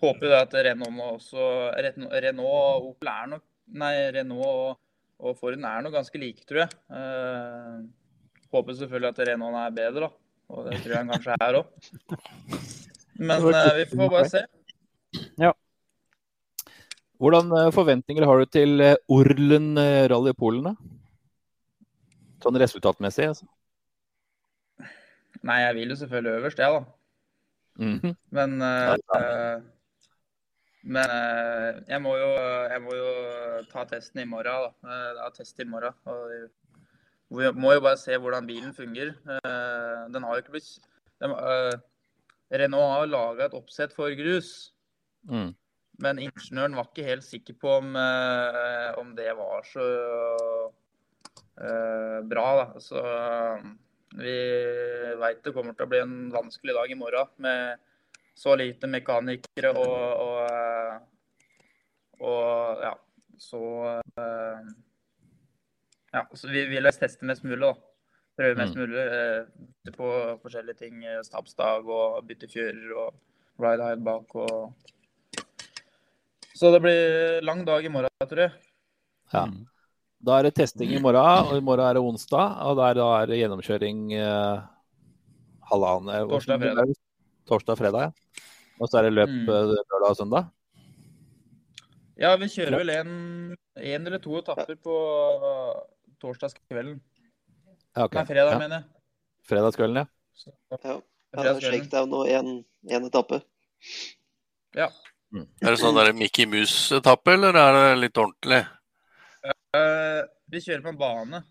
[0.03, 3.43] håper jo at Renault også Renault, Renault og Opel er nok
[3.81, 4.77] Nei, Renault og,
[5.25, 6.75] og Forden er nok ganske like, tror jeg.
[6.85, 7.81] Uh,
[8.53, 10.09] håper selvfølgelig at Renault er bedre, da.
[10.53, 11.89] Og det tror jeg han kanskje er òg.
[13.31, 14.43] Men uh, vi får bare se.
[17.21, 20.73] Hvordan eh, forventninger har du til eh, Orlen eh, Rally Polen, da?
[22.43, 23.47] Sånn resultatmessig, altså.
[25.45, 26.83] Nei, jeg vil jo selvfølgelig øverst, jeg, da.
[27.85, 28.13] Mhm.
[28.35, 29.63] Men uh, eh,
[30.85, 31.11] Men
[31.89, 32.27] jeg, må jo,
[32.69, 33.07] jeg må jo
[33.71, 34.45] ta testen i morgen.
[34.85, 34.93] da.
[34.93, 35.95] Jeg er test i morgen.
[36.05, 39.15] og Vi må jo bare se hvordan bilen fungerer.
[40.13, 40.69] Den har jo ikke blitt
[41.23, 41.73] den, uh,
[42.53, 44.71] Renault har laga et oppsett for grus.
[45.25, 45.55] Mm.
[46.03, 49.85] Men ingeniøren var ikke helt sikker på om, eh, om det var så
[51.61, 52.45] uh, bra.
[52.59, 52.65] Da.
[52.83, 53.67] Så eh,
[54.19, 54.35] vi
[55.21, 57.83] veit det kommer til å bli en vanskelig dag i morgen med
[58.35, 61.05] så lite mekanikere og, og,
[62.19, 62.95] og ja,
[63.39, 63.61] så
[64.19, 64.73] uh,
[66.15, 67.73] Ja, så vi vil teste mest mulig, da.
[68.35, 68.81] Prøve mest Mm.
[68.81, 69.03] mulig.
[69.55, 70.07] bytte på
[70.43, 71.03] forskjellige ting.
[71.23, 73.17] Stabsdag og bytte fjører og
[73.59, 74.75] ride hide bak og
[76.55, 78.51] Så det blir lang dag i morgen, tror jeg.
[79.33, 79.45] Ja.
[80.25, 82.53] Da er det testing i morgen, og i morgen er det onsdag.
[82.65, 84.61] Og der da er det gjennomkjøring eh,
[85.71, 86.93] halvannen eh, Torsdag, fredag.
[87.49, 88.43] Torsdag, fredag, ja.
[88.79, 89.49] Og så er det løp Mm.
[89.49, 90.47] eh, lørdag og søndag.
[92.17, 93.11] Ja, vi kjører vel en,
[93.75, 94.93] en eller to etapper på
[95.43, 95.81] uh,
[96.23, 97.01] torsdagskvelden.
[97.95, 98.15] Ja, ok.
[98.15, 98.59] Nei, fredag, Ja.
[98.61, 98.85] mener jeg.
[99.49, 100.05] Fredagskvelden, ja.
[100.33, 100.95] Så, Ja.
[101.35, 102.63] Ja, slik det er nå én
[103.09, 103.41] etappe.
[104.73, 104.87] Ja.
[105.43, 108.61] Er det sånn der Mickey Mouse-etappe, eller er det litt ordentlig?
[109.75, 110.21] Uh,
[110.51, 111.41] vi kjører på en bane.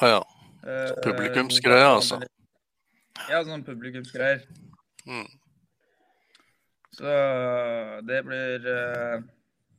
[0.00, 0.20] Å ja.
[0.60, 2.20] Så Publikumsgreie, altså.
[3.28, 4.42] Ja, sånn publikumsgreier.
[5.08, 5.28] Mm.
[7.00, 7.12] Så
[8.04, 9.22] det blir eh,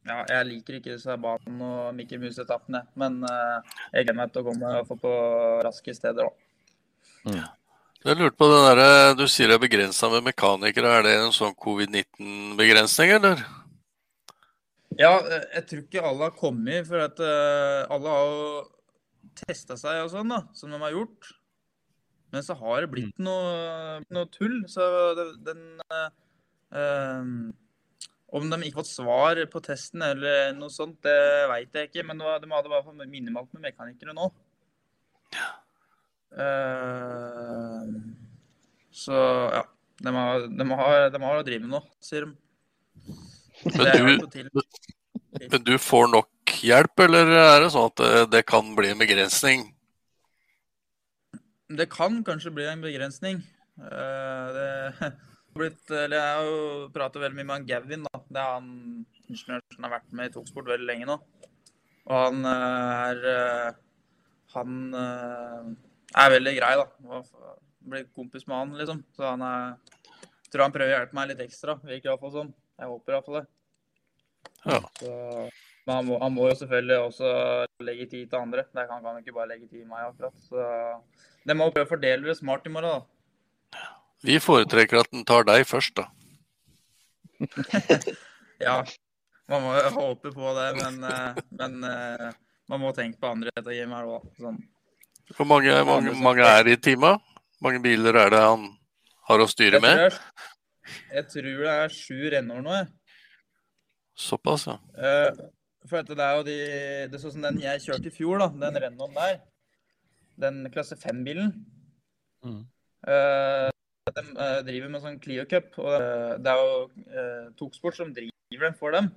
[0.08, 2.84] ja, jeg liker ikke disse banene og Mickey Mouse-etappene.
[2.98, 5.12] Men eh, jeg gleder meg til å komme og få på
[5.66, 6.48] raske steder òg.
[8.02, 10.90] Jeg lurte på det der, Du sier det er begrensa med mekanikere.
[10.90, 13.44] Er det en sånn covid-19-begrensning, eller?
[14.98, 15.20] Ja,
[15.54, 18.48] jeg tror ikke alle har kommet, for at eh, alle har jo
[19.44, 21.30] testa seg og sånn, da, som de har gjort.
[22.34, 24.64] Men så har det blitt noe, noe tull.
[24.72, 24.82] Så
[25.46, 27.32] den eh,
[28.34, 32.08] Om de ikke fått svar på testen eller noe sånt, det veit jeg ikke.
[32.10, 34.32] Men de hadde i hvert fall minimalt med mekanikere nå.
[36.32, 37.84] Eh,
[38.92, 39.18] så
[39.54, 39.66] ja.
[40.02, 42.32] De har, de, har, de har å drive med nå, sier de.
[43.78, 44.62] Men du,
[45.52, 48.02] men du får nok hjelp, eller er det sånn at
[48.34, 49.68] det, kan bli en begrensning?
[51.70, 53.44] Det kan kanskje bli en begrensning.
[53.78, 55.14] Eh, Det har
[55.54, 58.10] blitt, eller jeg har jo pratet veldig mye med han Gavin.
[58.10, 58.24] da.
[58.26, 58.74] Det er han
[59.28, 61.20] ingeniøren som har vært med i Toksport veldig lenge nå.
[62.10, 63.76] Og han eh, er
[64.56, 64.72] Han
[66.18, 66.88] er veldig grei, da.
[67.10, 67.58] Og
[67.92, 69.00] Blir kompis med han, liksom.
[69.18, 69.72] Så han er
[70.52, 71.78] tror han prøver å hjelpe meg litt ekstra.
[71.86, 72.54] Virker iallfall sånn.
[72.82, 73.46] Jeg håper iallfall det.
[74.66, 74.80] Ja.
[75.00, 75.12] Så,
[75.88, 77.32] men han må, han må jo selvfølgelig også
[77.88, 78.66] legge tid til andre.
[78.76, 80.36] Det kan han ikke bare legge tid i meg, akkurat.
[80.44, 80.58] Så
[81.48, 83.88] de må prøve å fordele det smart i morgen, da.
[84.22, 86.10] Vi foretrekker at den tar deg først, da.
[88.62, 88.76] Ja,
[89.50, 92.28] man må jo håpe på det, men, eh, men eh,
[92.70, 94.28] man må tenke på andre etter gamet her òg.
[94.38, 94.60] Sånn.
[95.38, 97.22] Hvor mange, mange, mange er i teamet?
[97.58, 98.68] Hvor mange biler er det han
[99.30, 100.20] har å styre Jeg tror, med?
[100.84, 102.90] jeg, jeg tror det er sju renner nå, jeg.
[104.22, 104.78] Såpass, ja.
[104.98, 105.42] Eh,
[105.90, 106.58] for det er jo de
[107.10, 108.50] Det er sånn som den jeg kjørte i fjor, da.
[108.68, 109.40] Den Renaulten der.
[110.42, 111.54] Den klasse 5-bilen.
[112.46, 112.62] Mm.
[113.08, 113.70] Uh,
[114.12, 115.74] de uh, driver med sånn Clio Cup.
[115.82, 119.12] Og eh, det er jo uh, Toksport som driver den for dem.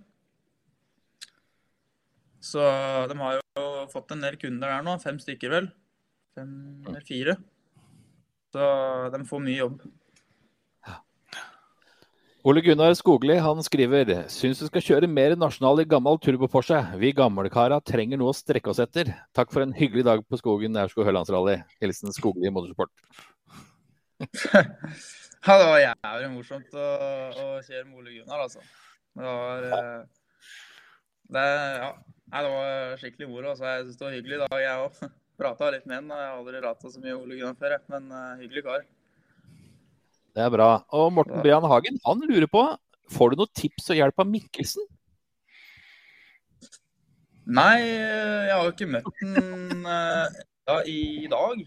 [2.44, 2.60] Så
[3.08, 4.98] de har jo fått en del kunder der nå.
[5.02, 5.70] Fem stykker, vel.
[6.35, 6.55] Fem
[6.89, 7.37] eller fire.
[8.55, 8.64] Så
[9.14, 9.85] de får mye jobb.
[12.45, 16.76] Ole Gunnar Skogli han skriver syns du skal kjøre mer nasjonal i gammel turbo-Porsche.
[17.01, 19.14] Vi gamlekara trenger noe å strekke oss etter.
[19.32, 21.57] Takk for en hyggelig dag på skogen Aurskog Hølandsrally.
[21.80, 22.93] Hilsen Skogli Motorsport.
[25.45, 26.85] Ja, det var jævlig morsomt å,
[27.37, 28.62] å kjøre med Ole Gunnar, altså.
[29.12, 30.07] Det var eh,
[31.35, 31.43] det,
[31.82, 31.91] ja.
[32.32, 33.51] Det var skikkelig moro.
[33.51, 33.66] Altså.
[33.68, 35.03] Jeg synes det var hyggelig i dag, jeg òg.
[35.35, 36.11] Prata litt med han.
[36.14, 38.85] Jeg har aldri rata så mye Ole Gunnar før, men eh, hyggelig kar.
[40.35, 40.68] Det er bra.
[40.95, 42.62] Og Morten Brian Hagen han lurer på
[43.14, 44.87] får du noen tips og hjelp av Mikkelsen?
[47.45, 50.39] Nei, eh, jeg har jo ikke møtt den eh,
[50.70, 51.66] ja, i dag.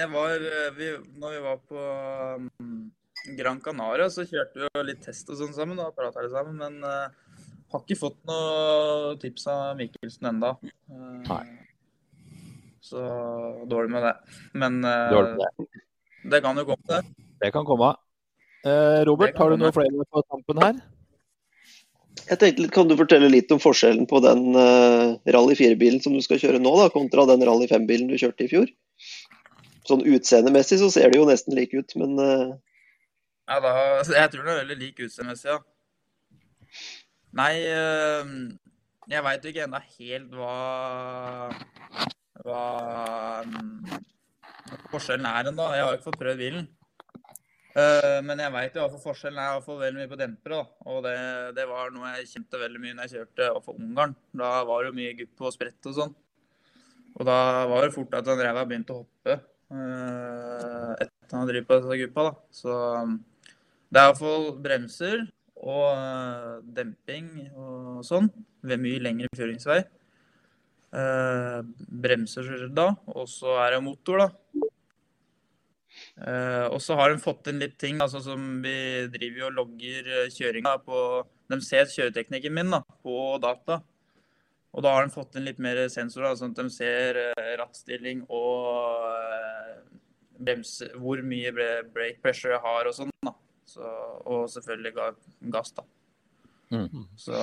[0.00, 0.44] Jeg var
[0.76, 0.86] vi,
[1.20, 1.80] Når vi var på
[2.62, 2.76] um,
[3.36, 5.80] Gran Canaria, så kjørte vi jo litt test og sånn sammen.
[5.82, 6.78] og prata sammen, Men
[7.72, 10.52] har ikke fått noe tips av Mikkelsen ennå.
[11.28, 11.42] Nei.
[12.84, 13.00] Så
[13.70, 14.14] dårlig med det.
[14.58, 15.68] Men eh, Dårlig det.
[16.32, 17.26] det kan jo komme, det.
[17.44, 17.92] Det kan komme.
[18.64, 20.80] Eh, Robert, kan har du noen noe flere på tampen her?
[22.26, 26.16] Jeg tenkte litt, Kan du fortelle litt om forskjellen på den eh, Rally 4-bilen som
[26.16, 28.72] du skal kjøre nå, da, kontra den Rally 5-bilen du kjørte i fjor?
[29.88, 32.48] Sånn utseendemessig så ser det jo nesten like ut, men eh,
[33.50, 33.72] Ja, da,
[34.20, 35.60] jeg tror det er veldig lik utseendemessig, ja.
[37.38, 38.30] Nei, eh,
[39.10, 40.54] jeg veit jo ikke ennå helt hva
[42.40, 42.62] hva
[43.46, 44.00] mm,
[44.90, 45.66] forskjellen er ennå.
[45.74, 46.68] Jeg har jo ikke fått prøvd bilen.
[47.78, 50.60] Eh, men jeg veit at forskjellen er Jeg har fått veldig mye på dempere.
[50.90, 51.14] Og det,
[51.58, 54.16] det var noe jeg kjente veldig mye når jeg kjørte hvert Ungarn.
[54.42, 56.14] Da var det jo mye gupp og sprett og sånn.
[57.18, 59.34] Og da var det fort at den ræva begynte å hoppe
[59.74, 62.26] uh, etter han driver på disse guppa.
[62.54, 63.16] Så um,
[63.90, 65.24] det er iallfall bremser
[65.60, 68.30] og eh, demping og sånn
[68.64, 69.80] ved mye lengre kjøringsvei.
[70.90, 71.60] Eh,
[72.02, 74.64] bremser da, og så er det motor, da.
[76.20, 80.08] Eh, og så har de fått inn litt ting, altså som vi driver og logger
[80.24, 80.98] eh, kjøringa på
[81.50, 83.80] De ser kjøreteknikken min da, på data.
[84.70, 87.18] Og da har de fått inn litt mer sensorer, sånn at de ser
[87.58, 89.02] rattstilling og
[90.38, 93.10] bremse, hvor mye brake pressure jeg har og sånn.
[93.26, 93.34] da.
[93.70, 93.86] Så,
[94.26, 95.08] og selvfølgelig ga,
[95.54, 95.84] gass, da.
[96.74, 97.04] Mm.
[97.18, 97.34] Så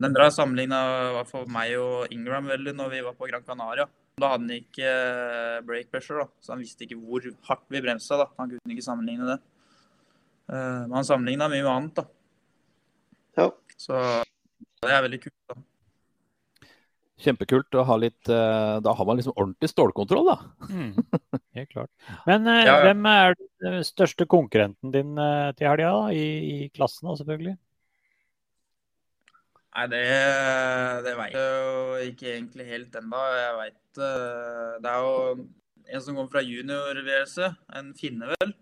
[0.00, 0.78] den bra sammenligna
[1.18, 3.88] var for meg og Ingram veldig når vi var på Gran Canaria.
[4.20, 4.90] Da hadde han ikke
[5.66, 8.18] break pressure, da, så han visste ikke hvor hardt vi bremsa.
[8.20, 8.28] da.
[8.38, 9.38] Han kunne ikke sammenligne det.
[10.50, 12.06] Eh, Men han sammenligna mye med annet, da.
[13.38, 13.48] Ja.
[13.80, 13.96] Så
[14.82, 15.38] det er veldig kult.
[15.48, 15.58] da.
[17.20, 20.38] Kjempekult å ha litt eh, Da har man liksom ordentlig stålkontroll, da.
[20.72, 20.94] Mm,
[21.60, 21.90] helt klart.
[22.28, 22.84] Men eh, Ja, ja.
[22.88, 26.14] hvem er den største konkurrenten din eh, til helga, da?
[26.14, 26.26] I,
[26.66, 27.56] I klassen, da, selvfølgelig?
[29.70, 30.02] Nei, det,
[31.06, 33.20] det veit jeg jo ikke egentlig helt ennå.
[33.38, 35.44] Jeg veit Det er jo
[35.90, 37.38] en som kommer fra junior-VRC,
[37.78, 38.52] en finne vel.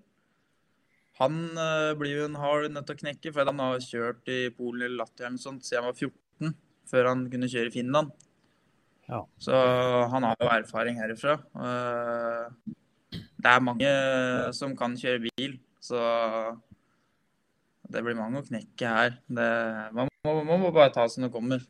[1.18, 4.40] Han eh, blir jo en hard nødt til å knekke, for han har kjørt i
[4.54, 6.54] Polen eller Latvia eller sånt siden han var 14,
[6.92, 8.12] før han kunne kjøre i Finland.
[9.08, 9.22] Ja.
[9.40, 9.56] Så
[10.12, 11.38] han har jo erfaring herifra.
[13.38, 13.90] Eh, Det er mange
[14.52, 15.98] som kan kjøre bil, så
[17.88, 19.14] det blir mange å knekke her.
[19.30, 19.48] Det,
[19.96, 21.62] man, må, man må bare ta det som det kommer.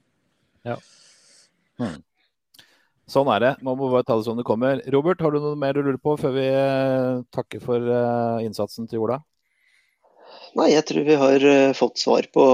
[3.08, 3.52] Sånn er det.
[3.64, 4.82] Man må bare ta det som det kommer.
[4.92, 8.88] Robert, har du noe mer du lurer på før vi eh, takker for eh, innsatsen
[8.90, 9.22] til Ola?
[10.58, 12.44] Nei, jeg tror vi har eh, fått svar på,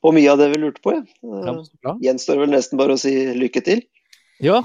[0.00, 0.94] på mye av det vi lurte på.
[0.96, 1.02] Ja.
[1.20, 1.96] Ja, Eh, men så bra.
[2.00, 3.84] Gjenstår vel nesten bare å si lykke til.
[4.40, 4.62] Ja,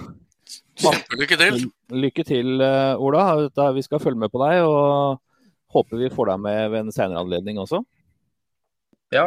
[0.75, 1.59] Kjempelykke til.
[1.89, 3.49] lykke til, eh, Ola.
[3.73, 5.21] Vi skal følge med på deg, og
[5.71, 7.83] håper vi får deg med ved en senere anledning også.
[9.13, 9.25] Ja,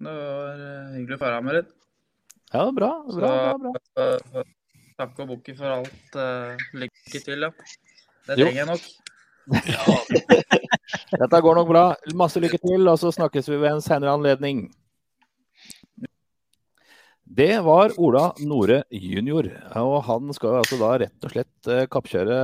[0.00, 1.72] det var eh, hyggelig å få være med litt.
[2.54, 2.90] Ja, bra.
[3.06, 3.72] bra, bra, bra.
[3.94, 4.06] Så,
[4.36, 4.44] eh,
[5.06, 6.16] og bukke for alt.
[6.16, 7.50] eh, Lykke til, ja.
[8.26, 8.46] Det Jo.
[8.46, 8.84] trenger jeg nok.
[11.20, 11.84] Dette går nok bra.
[12.14, 14.66] Masse lykke til, og så snakkes vi ved en senere anledning.
[17.26, 19.48] Det var Ola Nore jr.
[19.82, 22.36] Og han skal jo altså da rett og slett eh, kappkjøre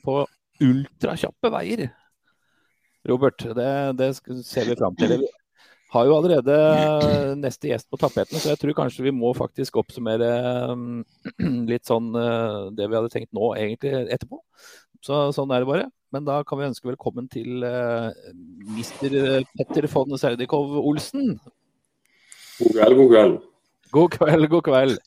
[0.00, 0.22] på
[0.64, 1.84] ultrakjappe veier.
[3.08, 3.68] Robert, det,
[3.98, 4.08] det
[4.46, 5.18] ser vi fram til.
[5.20, 5.28] Vi
[5.92, 6.56] har jo allerede
[7.42, 12.08] neste gjest på tapeten, så jeg tror kanskje vi må faktisk oppsummere eh, litt sånn
[12.16, 14.40] eh, det vi hadde tenkt nå egentlig etterpå.
[15.04, 15.90] Så sånn er det bare.
[16.14, 18.12] Men da kan vi ønske velkommen til uh,
[18.76, 19.14] mister
[19.56, 21.38] Petter von Serdikov Olsen.
[22.58, 23.40] God kveld, god kveld.
[23.92, 24.98] God kveld, god kveld.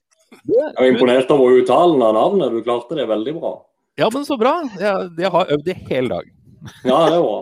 [0.49, 2.53] Jeg er imponert over uttalen av navnet.
[2.53, 3.53] Du klarte det veldig bra.
[3.99, 4.57] Ja, men så bra.
[4.79, 6.31] Jeg, jeg har øvd i hele dag.
[6.83, 7.35] Ja, det er bra.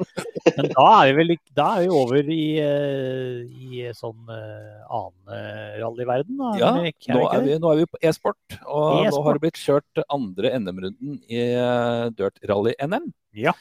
[0.58, 4.82] Men da er vi vel ikke- da er vi over i, eh, i sånn uh,
[4.90, 6.50] annen eh, rallyverden, da?
[6.58, 6.72] Ja,
[7.14, 10.02] nå er vi, nå er vi på e-sport, og e nå har det blitt kjørt
[10.12, 13.08] andre NM-runden i eh, Dirt Rally NM.
[13.38, 13.54] Ja.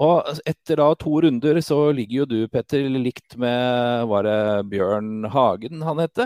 [0.00, 4.38] Og etter da to runder så ligger jo du, Petter, likt med Var det
[4.72, 6.22] Bjørn Hagen han het?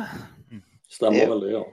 [0.91, 1.65] Stemmer vel det, ja.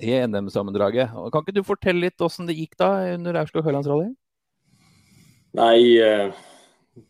[0.00, 1.10] I NM-sammendraget.
[1.10, 4.12] Kan ikke du fortelle litt åssen det gikk da under Aurskog Høylandsrally?
[5.58, 6.30] Nei, eh,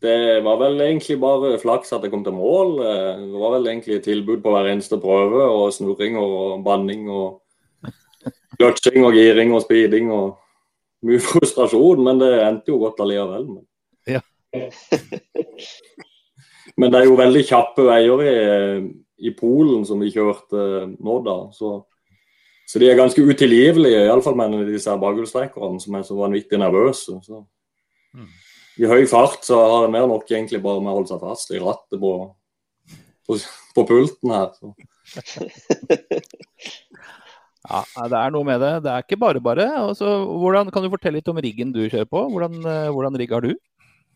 [0.01, 2.78] det var vel egentlig bare flaks at jeg kom til mål.
[2.80, 7.43] Eh, Det var vel egentlig tilbud på hver eneste prøve, og snurring og banning og
[8.57, 10.38] clutching og giring og speeding og
[11.05, 13.47] mye frustrasjon, men det endte jo godt allikevel.
[13.47, 13.66] Men.
[16.78, 18.34] Men det er jo veldig kjappe veier i,
[19.26, 20.59] i Polen som vi kjørte
[20.94, 21.36] nå, da.
[21.55, 21.68] Så,
[22.68, 27.12] så de er ganske utilgivelige, iallfall med disse bakhjulstrekkerne som er så vanvittig nervøse.
[27.26, 27.36] Så.
[28.80, 31.53] I høy fart så har en mer nok egentlig bare med å holde seg fast
[31.53, 32.12] i rattet på,
[33.28, 33.32] på,
[33.76, 34.48] på pulten her.
[34.57, 34.66] Så.
[37.70, 38.70] Ja, det er noe med det.
[38.86, 39.66] Det er ikke bare bare.
[39.78, 42.20] Altså, hvordan, kan du fortelle litt om riggen du kjører på?
[42.32, 43.53] Hvordan, eh, hvordan rigg har du?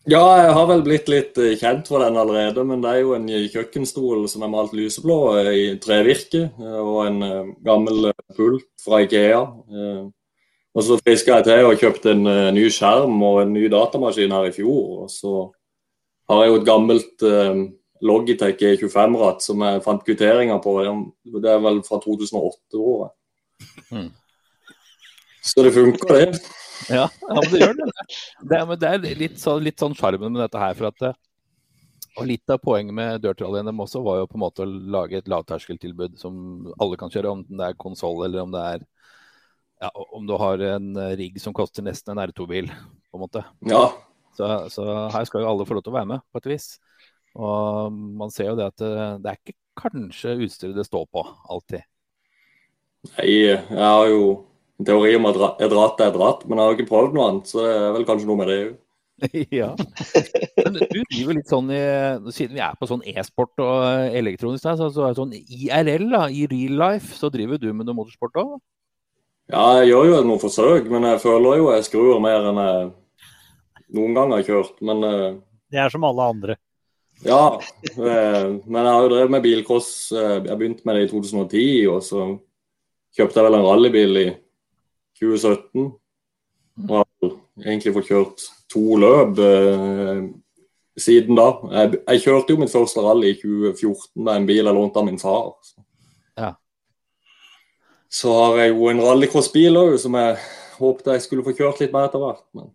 [0.05, 3.15] Ja, jeg har vel blitt litt eh, kjent for den allerede, men det er jo
[3.17, 8.35] en kjøkkenstol som er malt lyseblå eh, i trevirke, eh, og en eh, gammel eh,
[8.37, 9.41] pult fra Ikea.
[9.71, 10.05] Eh,
[10.75, 14.33] Og så friska jeg til og kjøpte en eh, ny skjerm og en ny datamaskin
[14.35, 15.05] her i fjor.
[15.05, 15.31] Og så
[16.27, 17.61] har jeg jo et gammelt eh,
[18.05, 20.73] Logitech E25-ratt som jeg fant kvitteringer på.
[21.39, 23.15] Det er vel fra 2008, tror jeg.
[23.95, 24.09] Mm.
[25.45, 26.43] Så det funker, det.
[26.89, 27.91] Ja, ja men det gjør det.
[28.49, 30.75] Det er, det er litt, så, litt sånn sjarmen med dette her.
[30.77, 31.21] for at eh,
[32.15, 34.69] og Litt av poenget med Dirt Rally NM også var jo på en måte å
[34.95, 36.35] lage et lavterskeltilbud som
[36.79, 38.85] alle kan kjøre, om det er konsoll eller om det er
[39.83, 42.69] ja, om du har en eh, rigg som koster nesten en R2-bil,
[43.11, 43.43] på en måte.
[43.67, 43.89] Ja.
[44.35, 46.69] Så, så her skal jo alle få lov til å være med, på et vis.
[47.35, 51.25] Og man ser jo det at eh, det er ikke kanskje utstyret det står på,
[51.51, 51.83] alltid.
[53.11, 54.21] Nei, jeg har jo
[54.83, 55.61] teori om at ratt
[56.01, 58.27] er et ratt, men jeg har ikke prøvd noe annet, så det er vel kanskje
[58.27, 58.73] noe med det òg.
[59.55, 59.69] ja.
[60.59, 61.77] Men du driver litt sånn i
[62.35, 66.09] Siden vi er på sånn e-sport og elektronisk, her, så, så er det sånn IRL,
[66.11, 68.57] da, i real life, så driver du med noe motorsport òg?
[69.53, 72.85] Ja, jeg gjør jo noen forsøk, men jeg føler jo jeg skrur mer enn jeg
[73.95, 74.75] noen gang har kjørt.
[74.83, 75.27] Men eh,
[75.71, 76.55] Det er som alle andre.
[77.23, 77.43] ja.
[77.95, 79.91] Men jeg har jo drevet med bilcross.
[80.11, 82.25] eh, Jeg begynte med det i 2010, og så
[83.15, 84.25] kjøpte jeg vel en rallybil i
[85.19, 85.91] 2017.
[86.89, 90.25] Og har egentlig fått kjørt to løp eh,
[90.99, 91.47] siden da.
[91.71, 95.07] Jeg, jeg kjørte jo mitt første rally i 2014 med en bil jeg lånte av
[95.07, 95.53] min far.
[95.63, 95.79] Så.
[96.35, 96.51] Ja.
[98.11, 100.37] Så har jeg jo en rallycrossbil òg, som jeg
[100.75, 102.45] håpet jeg skulle få kjørt litt mer etter hvert.
[102.55, 102.71] Men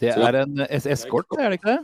[0.00, 1.82] Det er en eskort, er det ikke det?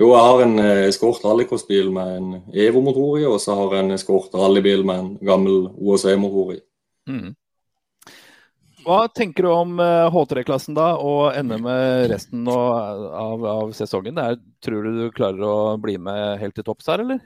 [0.00, 3.84] Jo, jeg har en eh, Escort rallycrossbil med en Evo-motor i, og så har jeg
[3.84, 6.60] en Escort rallybil med en gammel OSE-motor i.
[7.08, 7.32] Mm.
[8.82, 14.18] Hva tenker du om eh, H3-klassen da, og NM med resten av, av sesongen?
[14.18, 17.22] Er, tror du du klarer å bli med helt til topps her, eller?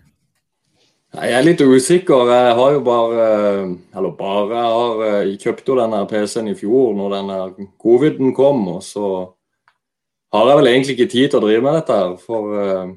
[1.16, 2.28] Nei, Jeg er litt usikker.
[2.32, 3.28] Jeg har jo bare
[3.96, 8.36] Eller bare, jeg har eh, jeg kjøpte jo denne PC-en i fjor når denne coviden
[8.36, 8.66] kom.
[8.76, 9.08] Og så
[10.34, 12.16] har jeg vel egentlig ikke tid til å drive med dette her.
[12.20, 12.94] For eh,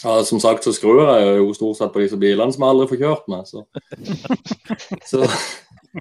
[0.00, 2.88] ja, som sagt så skrur jeg jo stort sett på disse bilene som jeg aldri
[2.94, 3.50] får kjørt med.
[3.50, 3.66] Så.
[5.10, 5.28] så,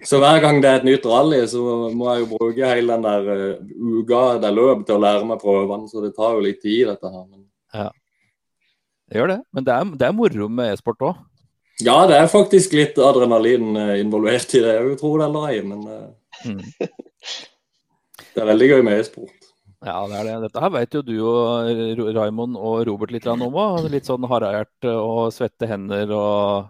[0.05, 1.61] så hver gang det er et nytt rally, så
[1.97, 3.63] må jeg jo bruke hele den der eh,
[3.99, 5.89] uka det løp til å lære meg prøvene.
[5.89, 7.25] Så det tar jo litt tid, dette her.
[7.25, 7.89] Men Ja.
[9.09, 9.39] Det gjør det.
[9.57, 11.15] Men det er, det er moro med e-sport òg.
[11.81, 15.61] ja, det er faktisk litt adrenalin eh, involvert i det, jeg tror det eller ei.
[15.73, 16.07] Men eh,
[16.45, 16.61] Mm.
[18.33, 19.33] det er veldig gøy med e-sport.
[19.83, 20.35] Ja, det er det.
[20.45, 23.87] Dette her vet jo du og Raimond og Robert litt om òg.
[23.91, 26.69] Litt sånn harehjerte og svette hender og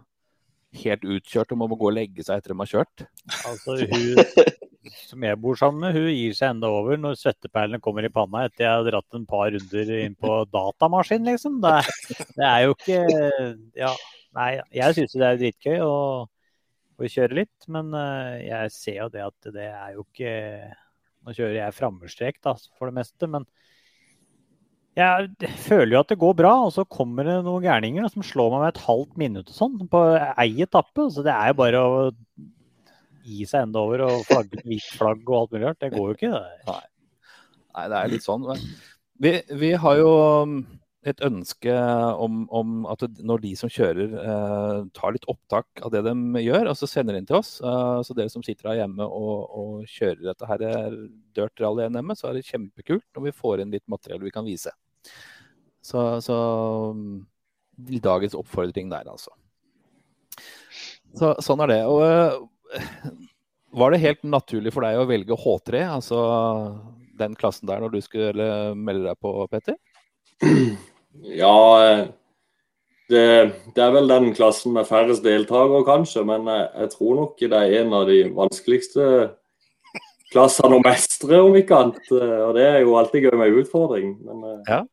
[0.84, 3.05] helt utkjørt og må gå og legge seg etter de har kjørt.
[3.49, 4.49] Altså, hun
[5.09, 8.45] som jeg bor sammen med, hun gir seg enda over når svetteperlene kommer i panna
[8.47, 11.59] etter jeg har dratt en par runder inn på datamaskin, liksom.
[11.63, 11.76] Det,
[12.38, 12.99] det er jo ikke
[13.78, 13.93] Ja,
[14.38, 15.95] nei, jeg syns det er dritgøy å,
[16.99, 20.36] å kjøre litt, men eh, jeg ser jo det at det er jo ikke
[21.28, 23.43] Nå kjører jeg frammerstrek, da, for det meste, men
[25.00, 28.54] jeg føler jo at det går bra, og så kommer det noen gærninger som slår
[28.54, 31.10] meg med et halvt minutt og sånn på ei etappe.
[31.14, 32.00] Så det er jo bare å
[33.30, 35.82] gi seg enda over og flagge hvitt flagg og alt mulig rart.
[35.84, 36.66] Det går jo ikke, det.
[36.70, 36.82] Nei.
[37.78, 38.47] Nei, det er litt sånn.
[38.50, 38.68] men
[39.22, 40.12] Vi, vi har jo
[40.43, 40.60] um,
[41.08, 41.74] et ønske
[42.20, 46.72] om, om at når de som kjører, eh, tar litt opptak av det de gjør,
[46.72, 47.56] og så sender inn til oss.
[47.64, 51.00] Eh, så dere som sitter her hjemme og, og kjører dette her eh,
[51.38, 54.47] Dirt Rally NM, så er det kjempekult når vi får inn litt materiell vi kan
[54.47, 54.76] vise.
[55.89, 56.38] Så, så
[58.04, 59.34] dagens oppfordring der, altså.
[61.18, 61.82] Så, sånn er det.
[61.89, 63.10] Og eh,
[63.80, 66.22] var det helt naturlig for deg å velge H3, altså
[67.20, 68.47] den klassen der, når du skulle
[68.78, 69.80] melde deg på, Petter?
[71.26, 72.02] Ja, eh,
[73.10, 73.22] det,
[73.74, 76.22] det er vel den klassen med færrest deltakere, kanskje.
[76.30, 79.08] Men jeg, jeg tror nok det er en av de vanskeligste
[80.34, 82.13] klassene å mestre, om ikke annet.
[82.13, 84.15] Eh, Og det er jo alltid gøy med utfordring.
[84.25, 84.84] Men ja.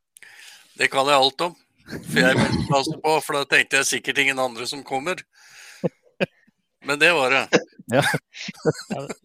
[0.77, 1.55] Det kan jeg alt om.
[1.87, 5.23] For jeg meldte meg også på, for da tenkte jeg sikkert ingen andre som kommer.
[6.87, 7.45] Men det var det.
[7.91, 8.03] Ja,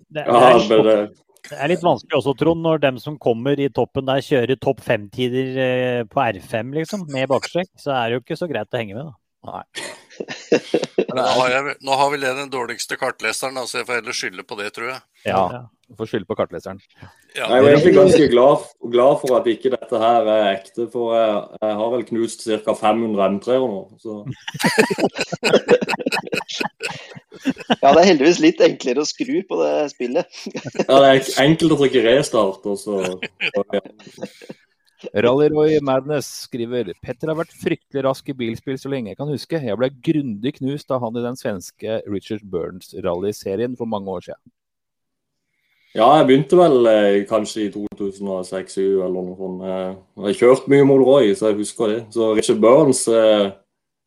[0.09, 0.29] det, er,
[0.69, 4.59] men det, er litt vanskelig også, Trond, når dem som kommer i toppen der kjører
[4.61, 7.71] topp fem-tider eh, på R5, liksom, med bakstrekk.
[7.81, 9.17] Så er det jo ikke så greit å henge med, da.
[9.41, 9.63] Nei.
[11.11, 14.57] Nå har, jeg, nå har vi den dårligste kartleseren, så jeg får heller skylde på
[14.59, 15.01] det, tror jeg.
[15.25, 15.65] Ja.
[15.97, 16.79] Får skylde på kartleseren.
[17.35, 17.47] Ja.
[17.47, 20.87] jeg er egentlig ganske glad, glad for at ikke dette her er ekte.
[20.93, 22.75] For jeg, jeg har vel knust ca.
[22.79, 23.81] 500 M3-er nå.
[24.01, 24.11] Så
[27.81, 30.41] Ja, det er heldigvis litt enklere å skru på det spillet.
[30.89, 32.99] ja, det er enkelt å trykke restart, og så
[35.17, 39.61] Rallyroy Madness skriver Petter har vært fryktelig rask i bilspill så lenge jeg kan huske.
[39.65, 44.27] Jeg ble grundig knust av han i den svenske Richard Burns rallyserien for mange år
[44.29, 44.43] siden.
[45.91, 49.63] Ja, jeg begynte vel eh, kanskje i 2006-2007 eller noe sånt.
[49.67, 49.89] Eh,
[50.21, 51.97] Jeg har kjørt mye mot Roy, så jeg husker det.
[52.15, 53.49] Så Richard Burns eh,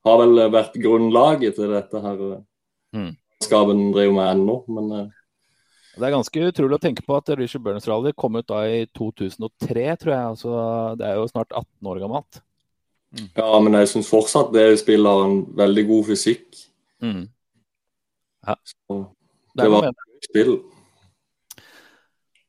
[0.09, 2.43] har vel vært grunnlaget til dette her eh,
[2.95, 3.11] Mm.
[3.43, 4.55] skapen driver med ennå.
[4.71, 5.07] Men eh,
[5.99, 8.85] Det er ganske utrolig å tenke på at Richard Burns Rally kom ut da i
[8.97, 10.25] 2003, tror jeg.
[10.31, 10.53] Altså,
[11.01, 12.41] det er jo snart 18 år gammelt.
[13.37, 16.47] ja, men jeg syns fortsatt det spillet har en veldig god fysikk.
[17.03, 17.27] Mm.
[18.47, 18.55] Ja.
[18.65, 19.01] Så
[19.55, 20.55] Det det var et spill.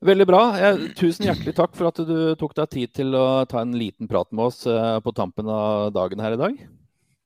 [0.05, 0.41] Veldig bra.
[0.59, 4.09] Jeg, tusen hjertelig takk for at du tok deg tid til å ta en liten
[4.09, 6.59] prat med oss eh, på tampen av dagen her i dag.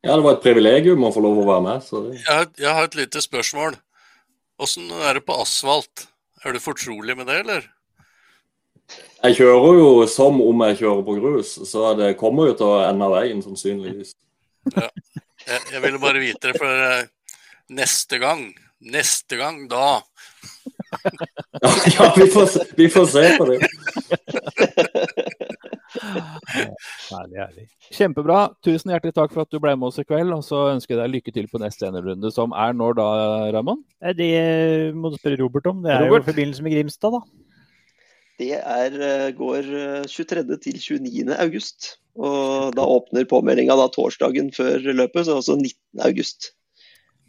[0.06, 1.84] Ja, det var et privilegium å få lov å være med.
[1.84, 2.06] Så.
[2.16, 3.76] Jeg har, jeg har et lite spørsmål.
[4.64, 6.08] Åssen er det på asfalt?
[6.46, 7.68] Er du fortrolig med det, eller?
[9.26, 12.80] Jeg kjører jo som om jeg kjører på grus, så det kommer jo til å
[12.86, 14.16] ende veien, sannsynligvis.
[14.72, 17.44] Jeg, jeg ville bare vite det, for eh,
[17.76, 18.48] neste gang,
[18.80, 20.00] neste gang da
[21.60, 23.58] Ja, ja vi, får, se- vi får se på det.
[27.10, 27.66] Herlig, herlig.
[27.94, 28.40] Kjempebra.
[28.66, 30.34] Tusen hjertelig takk for at du ble med oss i kveld.
[30.36, 33.08] Og så ønsker jeg deg lykke til på neste NM-runde, som er når da,
[33.56, 33.84] Ramon?
[34.18, 35.84] Det eh, må du spørre Robert om.
[35.86, 36.22] Det er Robert?
[36.22, 37.24] jo i forbindelse med Grimstad, da.
[38.40, 40.46] Det er, eh, går eh, 23.
[40.64, 41.36] til 29.
[41.40, 41.96] august.
[42.20, 45.76] Og da åpner påmeldinga torsdagen før løpet, så altså 19.
[46.08, 46.54] august.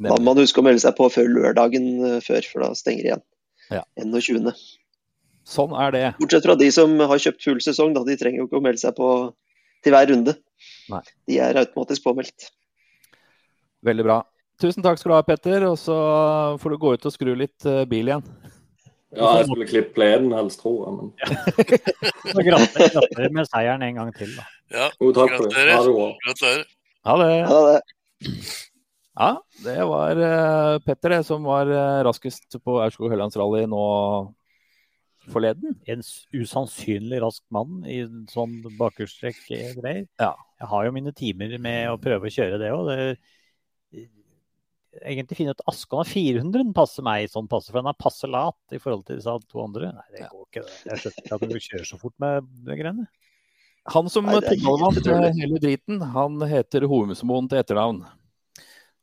[0.00, 3.04] Da må man huske å melde seg på før lørdagen eh, før, for da stenger
[3.04, 3.26] det igjen.
[3.70, 3.84] Ja.
[4.00, 4.50] 21.
[5.50, 6.04] Sånn er det.
[6.20, 8.04] Bortsett fra de som har kjøpt full sesong, da.
[8.06, 9.10] De trenger jo ikke å melde seg på
[9.84, 10.36] til hver runde.
[10.92, 11.00] Nei.
[11.30, 12.50] De er automatisk påmeldt.
[13.86, 14.20] Veldig bra.
[14.60, 15.64] Tusen takk skal du ha, Petter.
[15.70, 15.96] Og så
[16.60, 18.24] får du gå ut og skru litt eh, bil igjen.
[19.10, 20.92] Ja, jeg skulle klippe plenen helst, tror jeg.
[20.98, 21.08] Men
[22.34, 24.46] Så Gratulerer med seieren en gang til, da.
[24.70, 26.66] Ja, gratulerer.
[27.08, 27.32] Ha det.
[27.50, 27.80] Ha det.
[29.20, 29.76] Ja, det.
[29.84, 33.82] Var uh, Petter det, som var uh, raskest på Aurskog Hølandsrally nå
[35.30, 35.76] forleden.
[35.90, 36.00] En
[36.32, 38.00] usannsynlig rask mann i
[38.32, 40.06] sånn bakhjulstrekk-greier.
[40.20, 40.32] Ja.
[40.60, 42.90] Jeg har jo mine timer med å prøve å kjøre det òg.
[45.00, 48.80] Egentlig finne ut har 400 passer meg sånn passe, for den er passe lat i
[48.80, 49.92] forhold til disse to andre.
[49.94, 50.64] Nei, det går ikke.
[50.88, 53.06] Jeg skjønner ikke at du kjører så fort med de greiene.
[53.94, 55.06] Han som totalvant
[55.38, 58.02] hele driten, han heter Hovmesmoen til etternavn.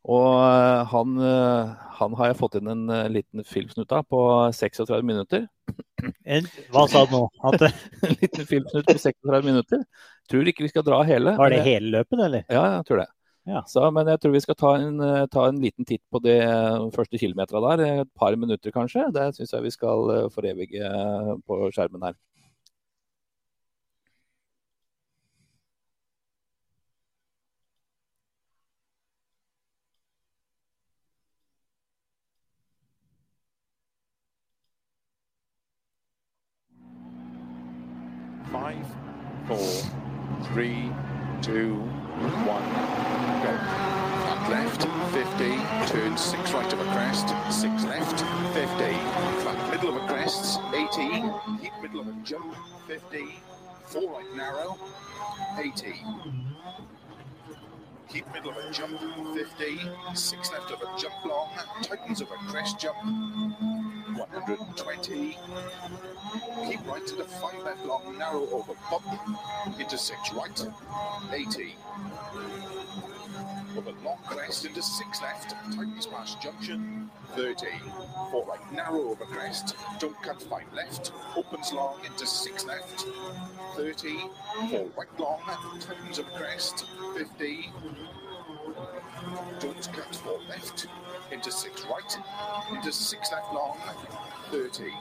[0.08, 4.22] Og eh, han, eh, han har jeg fått inn en eh, liten filmsnutt av på
[4.56, 5.44] 36 minutter.
[6.24, 7.22] En, hva sa du nå?
[8.06, 9.84] En liten filmsnutt på 36 minutter.
[10.30, 11.36] Tror ikke vi skal dra hele.
[11.36, 12.46] var det hele løpet, eller?
[12.48, 13.08] Ja, jeg tror det.
[13.48, 13.62] Ja.
[13.68, 16.36] Så, men jeg tror vi skal ta en, ta en liten titt på de
[16.92, 18.02] første kilometerne der.
[18.04, 19.06] Et par minutter kanskje.
[19.12, 20.90] Det syns jeg vi skal forevige
[21.48, 22.18] på skjermen her.
[38.52, 38.86] Five,
[39.46, 39.82] four,
[40.44, 40.90] three,
[41.42, 41.74] two,
[42.46, 42.64] one,
[43.42, 43.52] go.
[44.24, 44.82] Flat left,
[45.12, 48.20] 50, turn six right of a crest, six left,
[48.54, 48.68] 50,
[49.42, 52.54] flat middle of a crest, 18, keep middle of a jump,
[52.86, 53.34] 50,
[53.84, 54.78] four right narrow,
[55.58, 55.94] 80.
[58.08, 58.98] Keep middle of a jump,
[59.34, 59.78] 50,
[60.14, 61.50] six left of a jump long,
[61.82, 62.96] tightens of a crest jump,
[64.18, 65.38] 120,
[66.66, 69.06] Keep right to the five left long, narrow over bump,
[69.78, 70.66] into six right,
[71.32, 71.76] 80.
[73.76, 77.66] Over long crest into six left, tightens past junction, 30.
[78.30, 83.06] Four right, narrow over crest, don't cut five left, opens long into six left,
[83.76, 84.18] 30.
[84.70, 85.40] Four right long,
[85.80, 87.70] tightens over crest, 50.
[89.60, 90.88] Don't cut four left,
[91.30, 92.18] into six right,
[92.74, 93.78] into six left long,
[94.50, 94.92] 30.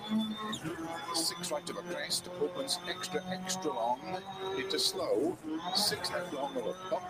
[1.13, 3.99] Six right of a crest, opens extra, extra long,
[4.57, 5.37] into slow,
[5.75, 7.05] six left long of a bump,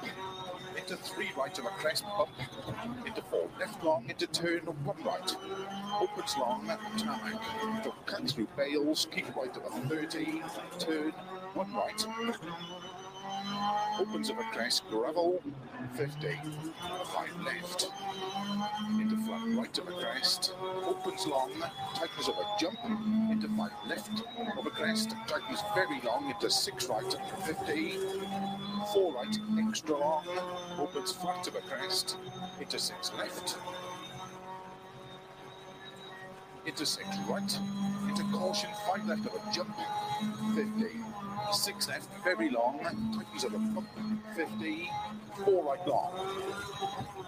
[0.75, 2.29] into three right of a crest bump,
[3.05, 5.35] into four left long, into turn one right,
[5.99, 10.41] opens long, tarmac, don't cut through bales, keep right of a 30,
[10.79, 11.11] turn
[11.53, 12.05] one right,
[13.99, 15.41] opens of a crest, gravel,
[15.95, 16.27] 50,
[17.05, 17.89] five left,
[18.99, 20.53] into flat right of a crest,
[20.85, 21.51] opens long,
[21.95, 22.77] tightens of a jump,
[23.31, 24.21] into five left
[24.57, 27.15] of a crest, tightens very long into six right,
[27.45, 27.97] 50,
[28.93, 30.25] four right, extra long,
[30.79, 32.17] opens flat of a crest,
[32.59, 33.57] into six left,
[36.65, 37.59] into six right,
[38.07, 39.75] into caution, five left of a jump,
[40.55, 40.99] 50,
[41.51, 42.79] six left, very long,
[43.13, 43.87] tightens of a bump,
[44.35, 44.89] 50,
[45.45, 46.11] four right long,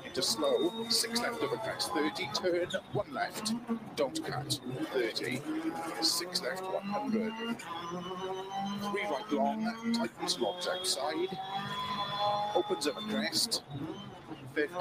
[0.06, 3.54] into slow, six left of a crest, 30, turn, one left,
[3.96, 4.60] don't cut,
[4.94, 5.42] 30,
[6.02, 7.34] six left, 100,
[8.92, 11.38] three right long, tightens locks outside,
[12.56, 13.64] opens of a crest,
[14.56, 14.74] 50,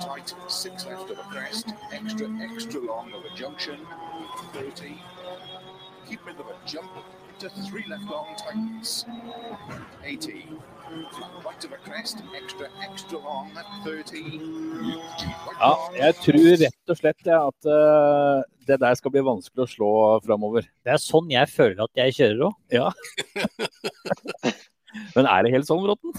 [0.00, 3.78] tight, six left of a crest, extra, extra long of a junction,
[4.52, 5.00] 30,
[6.08, 6.90] keep middle of a jump,
[7.42, 9.06] into three left long tightens,
[10.04, 10.44] 80,
[11.44, 13.50] right of a crest, extra, extra long,
[13.84, 14.40] 30,
[14.80, 19.64] right Ja, jeg tror rett og slett ja, at uh, det der skal bli vanskelig
[19.64, 19.92] å slå
[20.26, 20.68] framover.
[20.84, 22.58] Det er sånn jeg føler at jeg kjører òg.
[22.74, 22.90] Ja.
[25.14, 26.16] Men er det helt sånn, Bråten?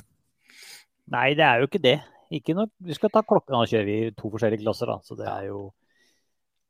[1.12, 2.00] Nei, det er jo ikke det.
[2.32, 5.02] Ikke når vi skal ta klokken, da kjører vi i to forskjellige klasser, da.
[5.06, 5.68] Så det er jo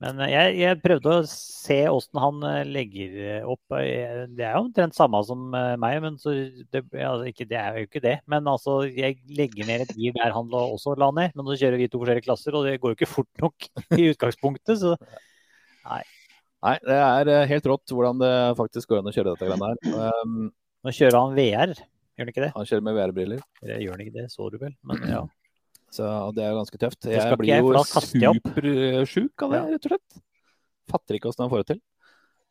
[0.01, 3.61] Men eh, jeg, jeg prøvde å se åssen han eh, legger eh, opp.
[3.71, 6.33] Det er jo omtrent samme som meg, men så
[6.73, 8.15] det, ja, ikke, det er jo ikke det.
[8.31, 11.35] Men altså, jeg legger ned et gir der han også la ned.
[11.35, 14.09] Men nå kjører vi to forskjellige klasser, og det går jo ikke fort nok i
[14.13, 14.81] utgangspunktet.
[14.81, 14.95] Så
[15.81, 16.03] Nei,
[16.61, 16.97] Nei, det
[17.33, 20.11] er helt rått hvordan det faktisk går an å kjøre dette greiene her.
[20.21, 20.51] Um,
[20.85, 22.51] nå kjører han VR, gjør han ikke det?
[22.53, 24.75] han kjører med VR-briller, gjør han ikke det, så du vel.
[24.85, 25.23] Men ja.
[25.91, 27.07] Så det er ganske tøft.
[27.11, 30.21] Jeg blir jo supersjuk av det, rett og slett.
[30.91, 31.81] Fatter ikke åssen han får det til.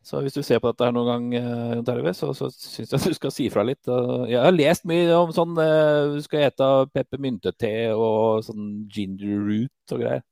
[0.01, 2.89] Så hvis du ser på dette her noen gang, eh, Jon Terje, så, så syns
[2.95, 3.85] jeg at du skal si fra litt.
[4.31, 9.95] Jeg har lest mye om sånn eh, Du skal ete peppermyntete og sånn ginger root
[9.97, 10.25] og greier.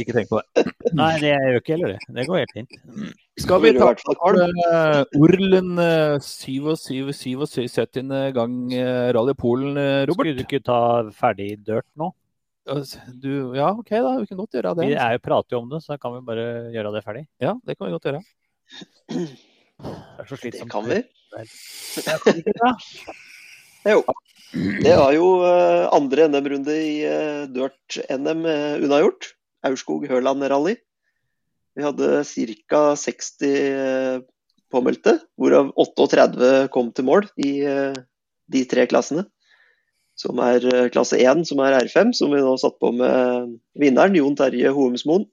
[0.00, 0.64] Ikke tenk på det.
[0.96, 2.14] Nei, det gjør ikke heller det.
[2.16, 2.76] Det går helt fint.
[3.42, 7.12] Skal vi ta uh, Orlen uh, 77.
[7.16, 8.14] 77.
[8.36, 10.14] gang uh, Rally Polen, Robert?
[10.18, 10.80] Skulle du ikke ta
[11.16, 12.12] ferdig dirt nå?
[13.22, 14.16] Du, ja, OK, da.
[14.18, 14.88] Vi kan godt gjøre det.
[14.90, 17.26] Vi er jo prater jo om det, så kan vi bare gjøre det ferdig.
[17.42, 18.24] Ja, det kan vi godt gjøre.
[19.06, 21.02] Det er så Det kan vi.
[21.30, 22.74] Kan vi ikke det?
[23.86, 24.02] Jo.
[24.82, 29.32] Det var jo eh, andre NM-runde i eh, Dirt-NM eh, unnagjort.
[29.66, 30.76] Aurskog-Høland-rally.
[31.76, 32.82] Vi hadde ca.
[32.98, 34.18] 60 eh,
[34.72, 37.52] påmeldte, hvorav 38 kom til mål i
[38.50, 39.22] de tre klassene.
[40.18, 44.34] Som er klasse 1, som er R5, som vi nå satt på med vinneren, Jon
[44.38, 45.28] Terje Hoemsmoen.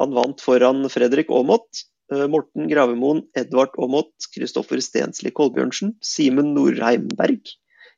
[0.00, 7.48] Han vant foran Fredrik Aamodt, Morten Gravemoen, Edvard Aamodt, Kristoffer Stensli Kolbjørnsen, Simen Norheimberg,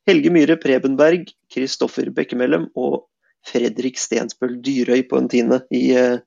[0.06, 3.08] Helge Myhre Prebenberg, Kristoffer Bekkemellem og
[3.46, 6.20] Fredrik Stensbøl Dyrøy på en tiende i eh,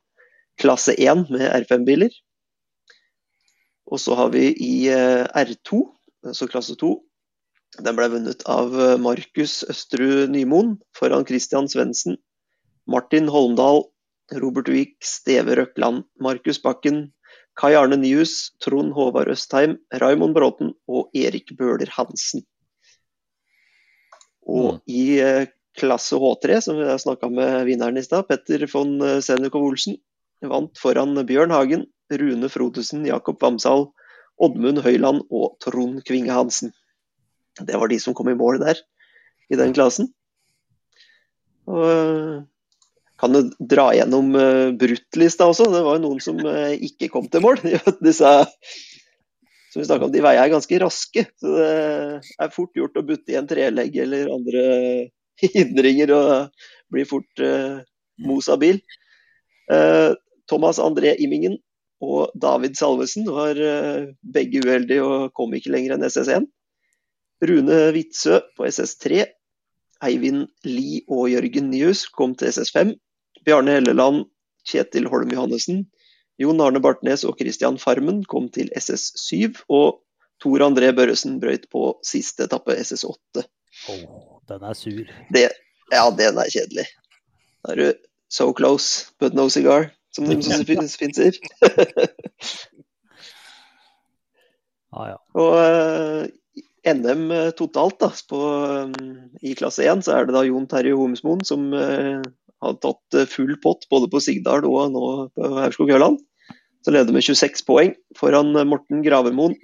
[0.59, 2.11] klasse 1 med R5-biler.
[3.89, 5.83] Og så har vi i eh, R2,
[6.27, 6.93] altså klasse 2,
[7.85, 12.17] den ble vunnet av eh, Markus Østerud Nymoen foran Christian Svendsen,
[12.89, 13.85] Martin Holmdal,
[14.41, 17.07] Robert Wiik, Steve Røkland, Markus Bakken,
[17.59, 22.45] Kai Arne Nyhus, Trond Håvard Østheim, Raymond Bråten og Erik Bøhler Hansen.
[24.47, 29.19] Og i eh, klasse H3, som vi snakka med vinneren i stad, Petter von eh,
[29.25, 29.99] Senikov Olsen,
[30.39, 33.89] vant foran Bjørn Hagen, Rune Frodesen, Jakob Vamsal,
[34.39, 36.71] Oddmund Høyland og Trond Kvinge Hansen.
[37.59, 38.79] Det var de som kom i mål der,
[39.51, 40.13] i den klassen.
[41.67, 42.39] Og eh,
[43.19, 45.67] kan du dra gjennom uh, bruttlista også?
[45.73, 47.59] Det var jo noen som eh, ikke kom til mål.
[48.05, 48.31] Disse
[49.69, 51.25] som vi om, de veier er ganske raske.
[51.37, 51.65] Så det
[52.41, 54.63] er fort gjort å butte i en trelegg eller andre
[55.43, 57.81] hindringer og blir fort uh,
[58.25, 58.79] mos av bil.
[59.69, 60.15] Uh,
[60.49, 61.59] Thomas André Immingen
[62.01, 66.47] og David Salvesen var uh, begge uheldige og kom ikke lenger enn SS1.
[67.45, 69.27] Rune Witzøe på SS3.
[70.07, 72.95] Eivind Lie og Jørgen Nyhus kom til SS5.
[73.47, 74.27] Bjarne Helleland,
[74.69, 75.85] Kjetil Holm Johannessen,
[76.39, 79.59] Jon Arne Bartnes og Christian Farmen kom til SS7.
[79.67, 79.99] Og
[80.39, 83.43] Tor André Børresen brøyt på siste etappe, SS8.
[84.47, 85.03] Den er sur.
[85.35, 85.49] Det,
[85.91, 86.85] ja, den er kjedelig.
[87.65, 87.89] Da er du
[88.31, 91.35] so close, but no cigar, som de som finnes- finner.
[94.95, 95.17] ah, ja.
[95.35, 96.23] Og uh,
[96.87, 98.39] NM totalt da, på,
[98.87, 98.93] um,
[99.43, 102.21] i klasse 1 så er det da Jon Terje Homsmoen som eh,
[102.63, 105.05] har tatt eh, full pott både på Sigdal og nå
[105.35, 106.19] på Aurskog-Høland.
[106.85, 109.57] Så leder med 26 poeng foran eh, Morten Gravermoen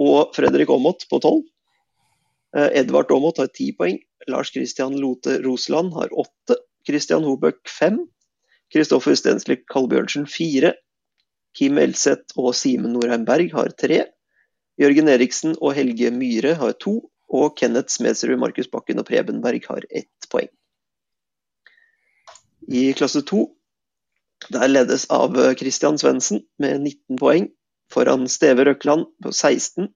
[0.00, 1.42] og Fredrik Aamodt på 12.
[2.56, 4.00] Eh, Edvard Aamodt har 10 poeng.
[4.30, 6.58] Lars Christian Lote Roseland har 8.
[6.86, 8.02] Christian Hobøk 5.
[8.72, 10.72] Kristoffer Stenslik Kalbjørnsen 4.
[11.58, 14.04] Kim Elseth og Simen Norheim Berg har 3.
[14.80, 16.96] Jørgen Eriksen og Helge Myhre har 2.
[17.32, 20.50] Og Kenneth Smedsrud, Markus Bakken og Preben Berg har 1 poeng.
[22.68, 23.46] I klasse 2
[24.50, 27.44] der ledes av Christian Svendsen med 19 poeng
[27.92, 29.86] foran Steve Røkland på 16.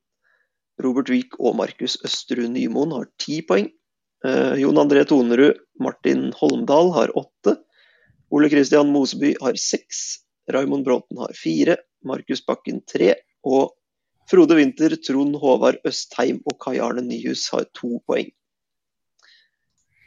[0.83, 3.71] Robert Wiik og Markus Østerud Nymoen har 10 poeng.
[4.27, 7.57] Eh, Jon André Tonerud, Martin Holmdal har 8.
[8.31, 10.05] Ole Kristian Moseby har 6.
[10.53, 11.77] Raymond Bråten har 4.
[12.07, 13.15] Markus Bakken 3.
[13.47, 13.73] Og
[14.31, 18.31] Frode Winther, Trond Håvard Østheim og Kai Arne Nyhus har 2 poeng.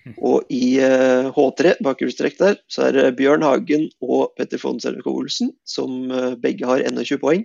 [0.30, 5.14] Og i eh, H3, bakhjulstrekk der, så er det Bjørn Hagen og Petter von Selviko
[5.20, 7.44] Olsen som eh, begge har 21 poeng.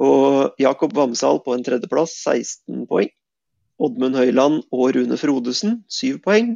[0.00, 3.10] Og Jakob Vamsal på en tredjeplass, 16 poeng.
[3.80, 6.54] Oddmund Høyland og Rune Frodesen, 7 poeng.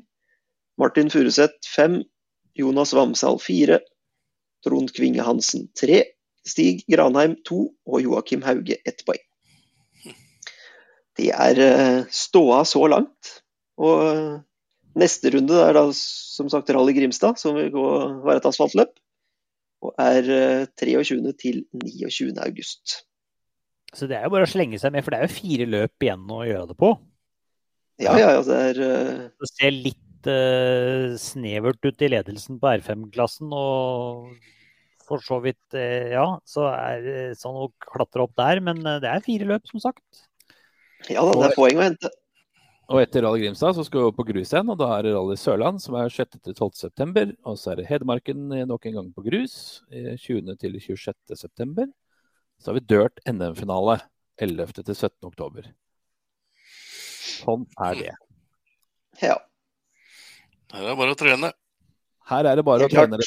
[0.81, 2.03] Martin Furuseth, 5.
[2.57, 3.81] Jonas Vamsal, 4.
[4.65, 6.03] Trond Kvinge Hansen, 3.
[6.45, 7.61] Stig Granheim, 2.
[7.89, 9.23] Og Joakim Hauge, 1 poeng.
[11.15, 13.37] Det er eh, ståa så langt.
[13.79, 14.33] Og eh,
[14.99, 17.87] neste runde er da som sagt Rally Grimstad, som vil gå,
[18.27, 18.95] være et asfaltløp.
[19.85, 21.19] Og er eh, 23.
[21.41, 22.33] til 29.
[22.41, 23.03] august.
[23.95, 26.07] Så det er jo bare å slenge seg med, for det er jo fire løp
[26.07, 26.95] igjen å gjøre det på.
[28.03, 32.73] Ja, ja, ja, det er eh, Det ser litt uh, snevert ut i ledelsen på
[32.81, 34.33] R5-klassen, og
[35.05, 38.63] for så vidt, uh, ja, så er det sånn å klatre opp der.
[38.65, 40.25] Men eh, det er fire løp, som sagt.
[41.13, 42.11] Ja da, det er poeng å hente.
[42.93, 45.15] Og etter Rally Grimstad så skal vi over på grus igjen, og da er det
[45.15, 46.37] Rally Sørland som er 6.
[46.37, 46.75] til 12.
[46.77, 47.31] september.
[47.49, 49.55] Og så er det Hedmarken nok en gang på grus
[49.89, 50.53] eh, 20.
[50.61, 51.39] til 26.
[51.41, 51.89] september.
[52.61, 54.03] Så har vi Dirt NM-finale
[54.37, 54.77] 11.
[54.83, 55.17] til 17.
[55.31, 55.73] oktober.
[57.25, 58.13] Sånn er det.
[59.23, 59.39] Ja.
[60.75, 61.53] Her er det bare å trene.
[62.29, 63.21] Her er det bare å trene.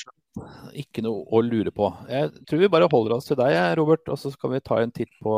[0.77, 1.89] Ikke noe å lure på.
[2.11, 4.93] Jeg tror vi bare holder oss til deg, Robert, og så skal vi ta en
[4.93, 5.37] titt på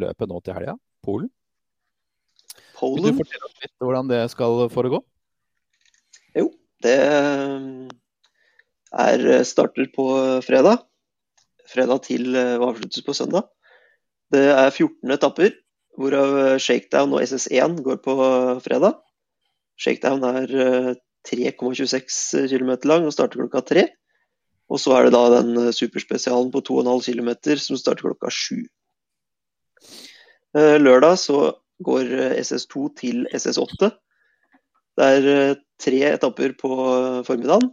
[0.00, 0.78] løpet nå til helga.
[1.04, 1.28] Polen.
[2.74, 3.14] Vil Polen?
[3.14, 5.00] du fortelle oss litt hvordan det skal foregå?
[6.34, 6.48] Jo,
[6.82, 7.68] det eh,
[9.06, 10.08] er eh, starter på
[10.46, 10.82] fredag.
[11.70, 13.46] Fredag til eh, og avsluttes på søndag.
[14.34, 15.54] Det er 14 etapper,
[15.96, 18.18] hvorav eh, Shakedown og SS1 går på
[18.64, 18.98] fredag.
[19.80, 20.94] Shakedown er eh,
[21.30, 23.88] 3,26 km lang og starter klokka tre.
[24.72, 27.30] Og så er det da den eh, superspesialen på 2,5 km
[27.62, 28.64] som starter klokka sju.
[30.54, 31.38] Eh, Lørdag så
[31.82, 33.90] går eh, SS2 til SS8.
[34.94, 36.74] Det er eh, tre etapper på
[37.26, 37.72] formiddagen.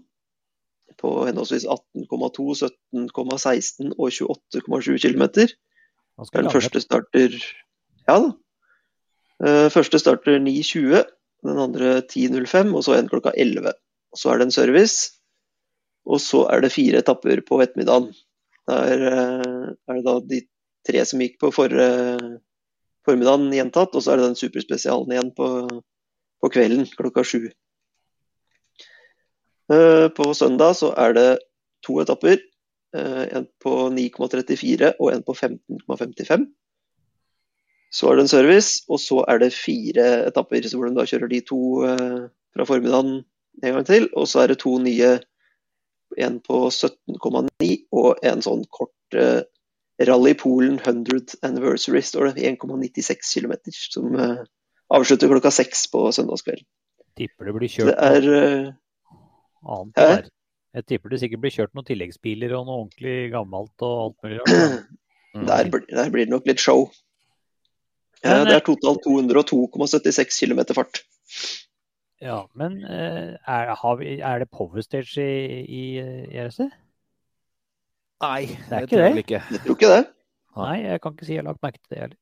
[1.01, 5.23] På henholdsvis 18,2, 17,16 og 28,7 km.
[6.33, 7.37] Den første starter
[8.07, 8.31] Ja da.
[9.41, 11.05] Eh, Første starter 9.20,
[11.45, 13.73] den andre 10.05, og så en klokka 11.
[14.17, 15.11] Så er det en service,
[16.05, 18.11] og så er det fire etapper på ettermiddagen.
[18.69, 20.41] Der er det da de
[20.87, 22.41] tre som gikk på forrige
[23.07, 25.47] formiddagen gjentatt, og så er det den superspesialen igjen på,
[26.41, 27.49] på kvelden klokka sju.
[29.71, 31.29] Eh, På søndag så er det
[31.85, 32.39] to etapper.
[32.95, 36.45] eh, En på 9,34 og en på 15,55.
[37.91, 41.05] Så er det en service, og så er det fire etapper så hvor de da
[41.07, 43.23] kjører de to eh, fra formiddagen
[43.63, 44.09] en gang til.
[44.15, 45.19] Og så er det to nye,
[46.17, 48.91] en på 17,9 og en sånn kort
[50.09, 52.45] Rally Polen 100 Anniversary, står det.
[52.55, 53.53] 1,96 km,
[53.91, 54.41] som eh,
[54.93, 56.65] avslutter klokka seks på søndagskvelden.
[57.19, 58.69] Tipper det blir kjørt det er eh,
[59.67, 60.07] annet Hæ?
[60.15, 60.29] der.
[60.79, 64.41] Jeg tipper det sikkert blir kjørt noen tilleggsbiler og noe ordentlig gammelt og alt mulig
[64.41, 64.85] rart.
[65.31, 66.89] Der, blir- der blir det nok litt show.
[68.19, 70.99] Ja, det er totalt 202,76 km fart.
[72.19, 75.83] Ja, men eh, er, har vi, er det powerstage i, i,
[76.35, 76.67] i RC?
[78.21, 79.39] Nei, det er det tror jeg vel ikke.
[79.49, 80.01] Jeg tror ikke det.
[80.61, 82.19] Nei, jeg kan ikke si jeg har lagt merke til det heller.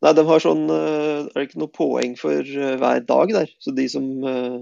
[0.00, 3.50] Nei, de har sånn eh, Er det ikke noe poeng for eh, hver dag der?
[3.60, 4.60] Så de som eh,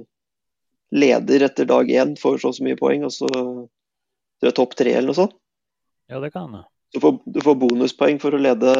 [0.94, 4.74] leder etter dag én, får så og så mye poeng, og så tror jeg topp
[4.78, 5.36] tre eller noe sånt.
[6.09, 6.65] Ja, det kan hende.
[6.94, 8.73] Du du får bonuspoeng for å lede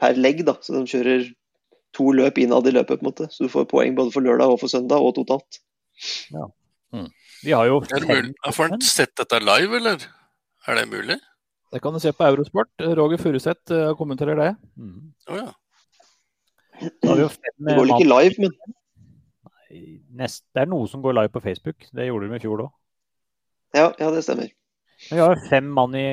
[0.00, 0.58] per legg, da.
[0.60, 1.30] Så de kjører
[1.96, 3.28] to løp innad i løpet, på en måte.
[3.32, 5.62] Så du får poeng både for lørdag og for søndag, og totalt.
[6.34, 6.50] Ja.
[7.44, 8.34] Vi har jo Er det mulig?
[8.44, 10.02] Ja, Får en sett dette live, eller?
[10.68, 11.16] Er det mulig?
[11.70, 12.70] Det kan du se på Eurosport.
[12.98, 14.50] Roger Furuseth eh, kommenterer det.
[15.30, 15.46] Ja.
[17.06, 18.76] Har vi jo fem, Det går vel ikke live, men
[20.18, 21.84] Nest, det er noe som går live på Facebook.
[21.94, 22.70] Det gjorde de i fjor òg.
[23.76, 24.48] ja, ja, det stemmer.
[25.08, 26.08] Men vi har fem mann i,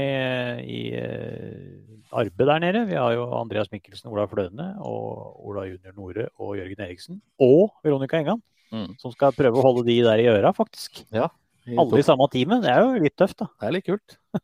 [0.62, 2.84] i eh, arbeid der nede.
[2.88, 7.18] Vi har jo Andreas Mikkelsen, Ola Fløne, og Ola Junior Nore og Jørgen Eriksen.
[7.42, 8.40] Og Veronica Engan,
[8.74, 8.98] Mm.
[9.00, 11.04] som skal prøve å holde de der i øra, faktisk.
[11.16, 11.30] Ja,
[11.68, 12.66] Alle i samme teamet.
[12.66, 13.48] Det er jo litt tøft, da.
[13.60, 14.20] Det er litt kult.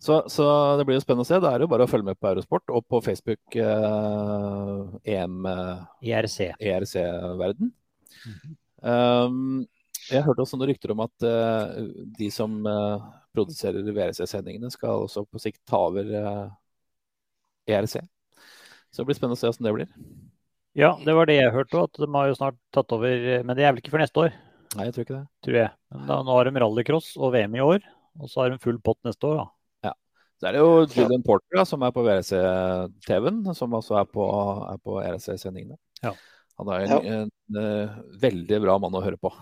[0.00, 0.44] Så, så
[0.80, 1.36] det blir jo spennende å se.
[1.44, 4.78] Da er det jo bare å følge med på Eurosport og på Facebook eh,
[5.12, 5.98] EM ERC.
[6.08, 6.38] IRC.
[6.56, 7.68] ERC-verden.
[8.80, 9.66] Um,
[10.08, 11.84] jeg hørte også noen rykter om at uh,
[12.16, 13.04] de som uh,
[13.36, 16.48] produserer VRC-sendingene, skal også på sikt ta over uh,
[17.68, 18.00] ERC.
[18.90, 19.92] Så det blir spennende å se hvordan det blir.
[20.78, 23.24] Ja, det var det jeg hørte òg, at de har jo snart tatt over.
[23.42, 24.34] Men det er vel ikke før neste år,
[24.76, 25.24] Nei, jeg tror ikke det.
[25.42, 25.70] tror jeg.
[25.90, 27.86] Men da, nå har de rallycross og VM i år,
[28.20, 29.46] og så har de full pott neste år, da.
[29.88, 29.94] Ja.
[30.38, 34.26] Så er det jo Julian Porter da, som er på VRC-TV-en, som også er på,
[34.70, 35.78] er på ERC-sendingene.
[36.04, 36.14] Ja.
[36.60, 39.32] Han er en, en, en, veldig bra mann å høre på.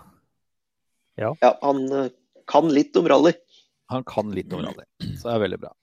[1.19, 1.33] Ja.
[1.43, 2.13] Ja, han eh,
[2.49, 3.35] kan litt om rally.
[3.93, 4.85] Han kan litt om rally,
[5.19, 5.73] så det er veldig bra.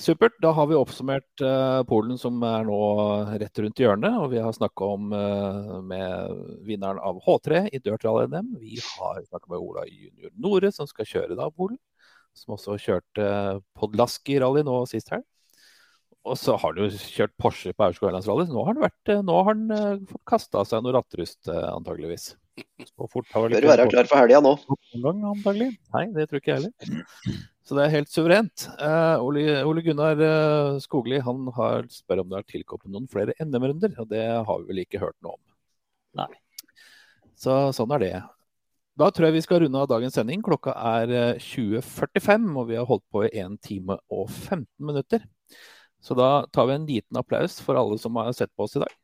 [0.00, 0.34] Supert.
[0.44, 2.80] Da har vi oppsummert uh, Polen, som er nå
[3.40, 4.18] rett rundt hjørnet.
[4.20, 8.50] Og vi har snakka om uh, med vinneren av H3 i Dirt Rally NM.
[8.60, 11.80] Vi har snakka med Ola Junior Nore, som skal kjøre da Polen.
[12.36, 15.24] Som også kjørte uh, Podlaski rally nå sist helg.
[16.26, 18.22] Og så har han jo kjørt Porsche på Aurskog Rally.
[18.26, 21.66] Så nå har han, vært, eh, nå har han uh, kasta seg noe rattrust, eh,
[21.70, 22.32] antageligvis.
[22.88, 24.56] Så fort har Bør være klar for helga nå.
[25.04, 25.70] gang, antagelig.
[25.94, 27.44] Nei, det tror ikke jeg heller.
[27.66, 28.68] Så det er helt suverent.
[28.78, 33.34] Eh, Ole, Ole Gunnar eh, Skogli han har spør om det har tilkommet noen flere
[33.42, 35.42] NM-runder, og det har vi vel ikke hørt noe om.
[36.22, 36.30] Nei.
[37.36, 38.12] Så sånn er det.
[38.96, 40.44] Da tror jeg vi skal runde av dagens sending.
[40.46, 45.26] Klokka er eh, 20.45, og vi har holdt på i 1 time og 15 minutter.
[46.00, 48.84] Så da tar vi en liten applaus for alle som har sett på oss i
[48.84, 48.94] dag.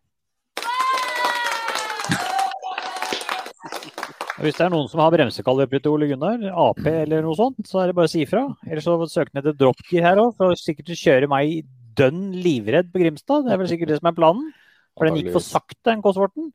[4.41, 7.83] Hvis det er noen som har bremsekaliber til Ole Gunnar, Ap eller noe sånt, så
[7.83, 8.47] er det bare å si ifra.
[8.65, 11.63] Eller så søk ned et dropgear her òg, for sikkert å kjøre meg
[11.99, 13.45] dønn livredd på Grimstad.
[13.45, 14.51] Det er vel sikkert det som er planen.
[14.97, 16.51] For den gikk for sakte, den Cosworten.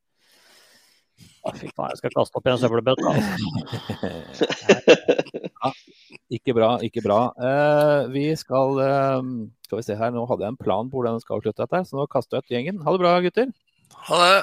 [1.56, 3.12] Fy faen, jeg skal kaste opp i en søppelbøtte.
[5.62, 5.70] ja,
[6.36, 7.20] ikke bra, ikke bra.
[7.38, 9.22] Uh, vi skal uh,
[9.64, 11.78] Skal vi se her, nå hadde jeg en plan på hvordan vi skal avslutte dette,
[11.78, 12.82] her, så nå kaster jeg ut gjengen.
[12.84, 13.52] Ha det bra, gutter.
[14.10, 14.38] Ha det.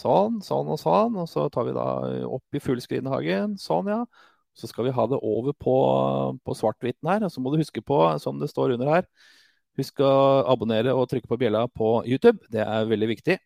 [0.00, 1.18] Sånn, sånn og sånn.
[1.20, 1.86] Og så tar vi da
[2.28, 3.56] opp i fullskrinhagen.
[3.60, 4.04] Sånn, ja.
[4.56, 5.76] Så skal vi ha det over på,
[6.44, 7.26] på svart-hvitten her.
[7.26, 9.06] Og så må du huske på, som det står under her,
[9.78, 10.10] husk å
[10.50, 12.40] abonnere og trykke på bjella på YouTube.
[12.52, 13.38] Det er veldig viktig.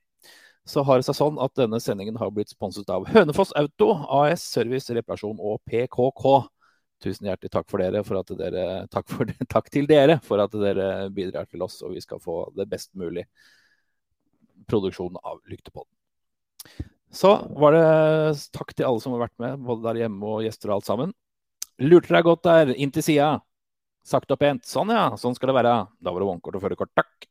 [0.64, 3.90] Så har det seg sånn at denne sendingen har blitt sponset av Hønefoss Auto,
[4.22, 6.24] AS Service Reparasjon og PKK.
[7.04, 11.10] Tusen hjertelig takk for dere, for dere takk, for, takk til dere for at dere
[11.12, 13.26] bidrar til oss, og vi skal få det best mulig
[14.70, 15.92] produksjon av Lyktepodden.
[17.14, 17.84] Så var det
[18.54, 21.12] takk til alle som har vært med, både der hjemme og gjester og alt sammen.
[21.82, 23.28] Lurte deg godt der, inn til sida.
[24.06, 24.66] Sakte og pent.
[24.68, 25.06] Sånn, ja.
[25.20, 25.76] Sånn skal det være.
[26.02, 26.92] Da var det vognkort og førerkort.
[26.98, 27.28] Takk.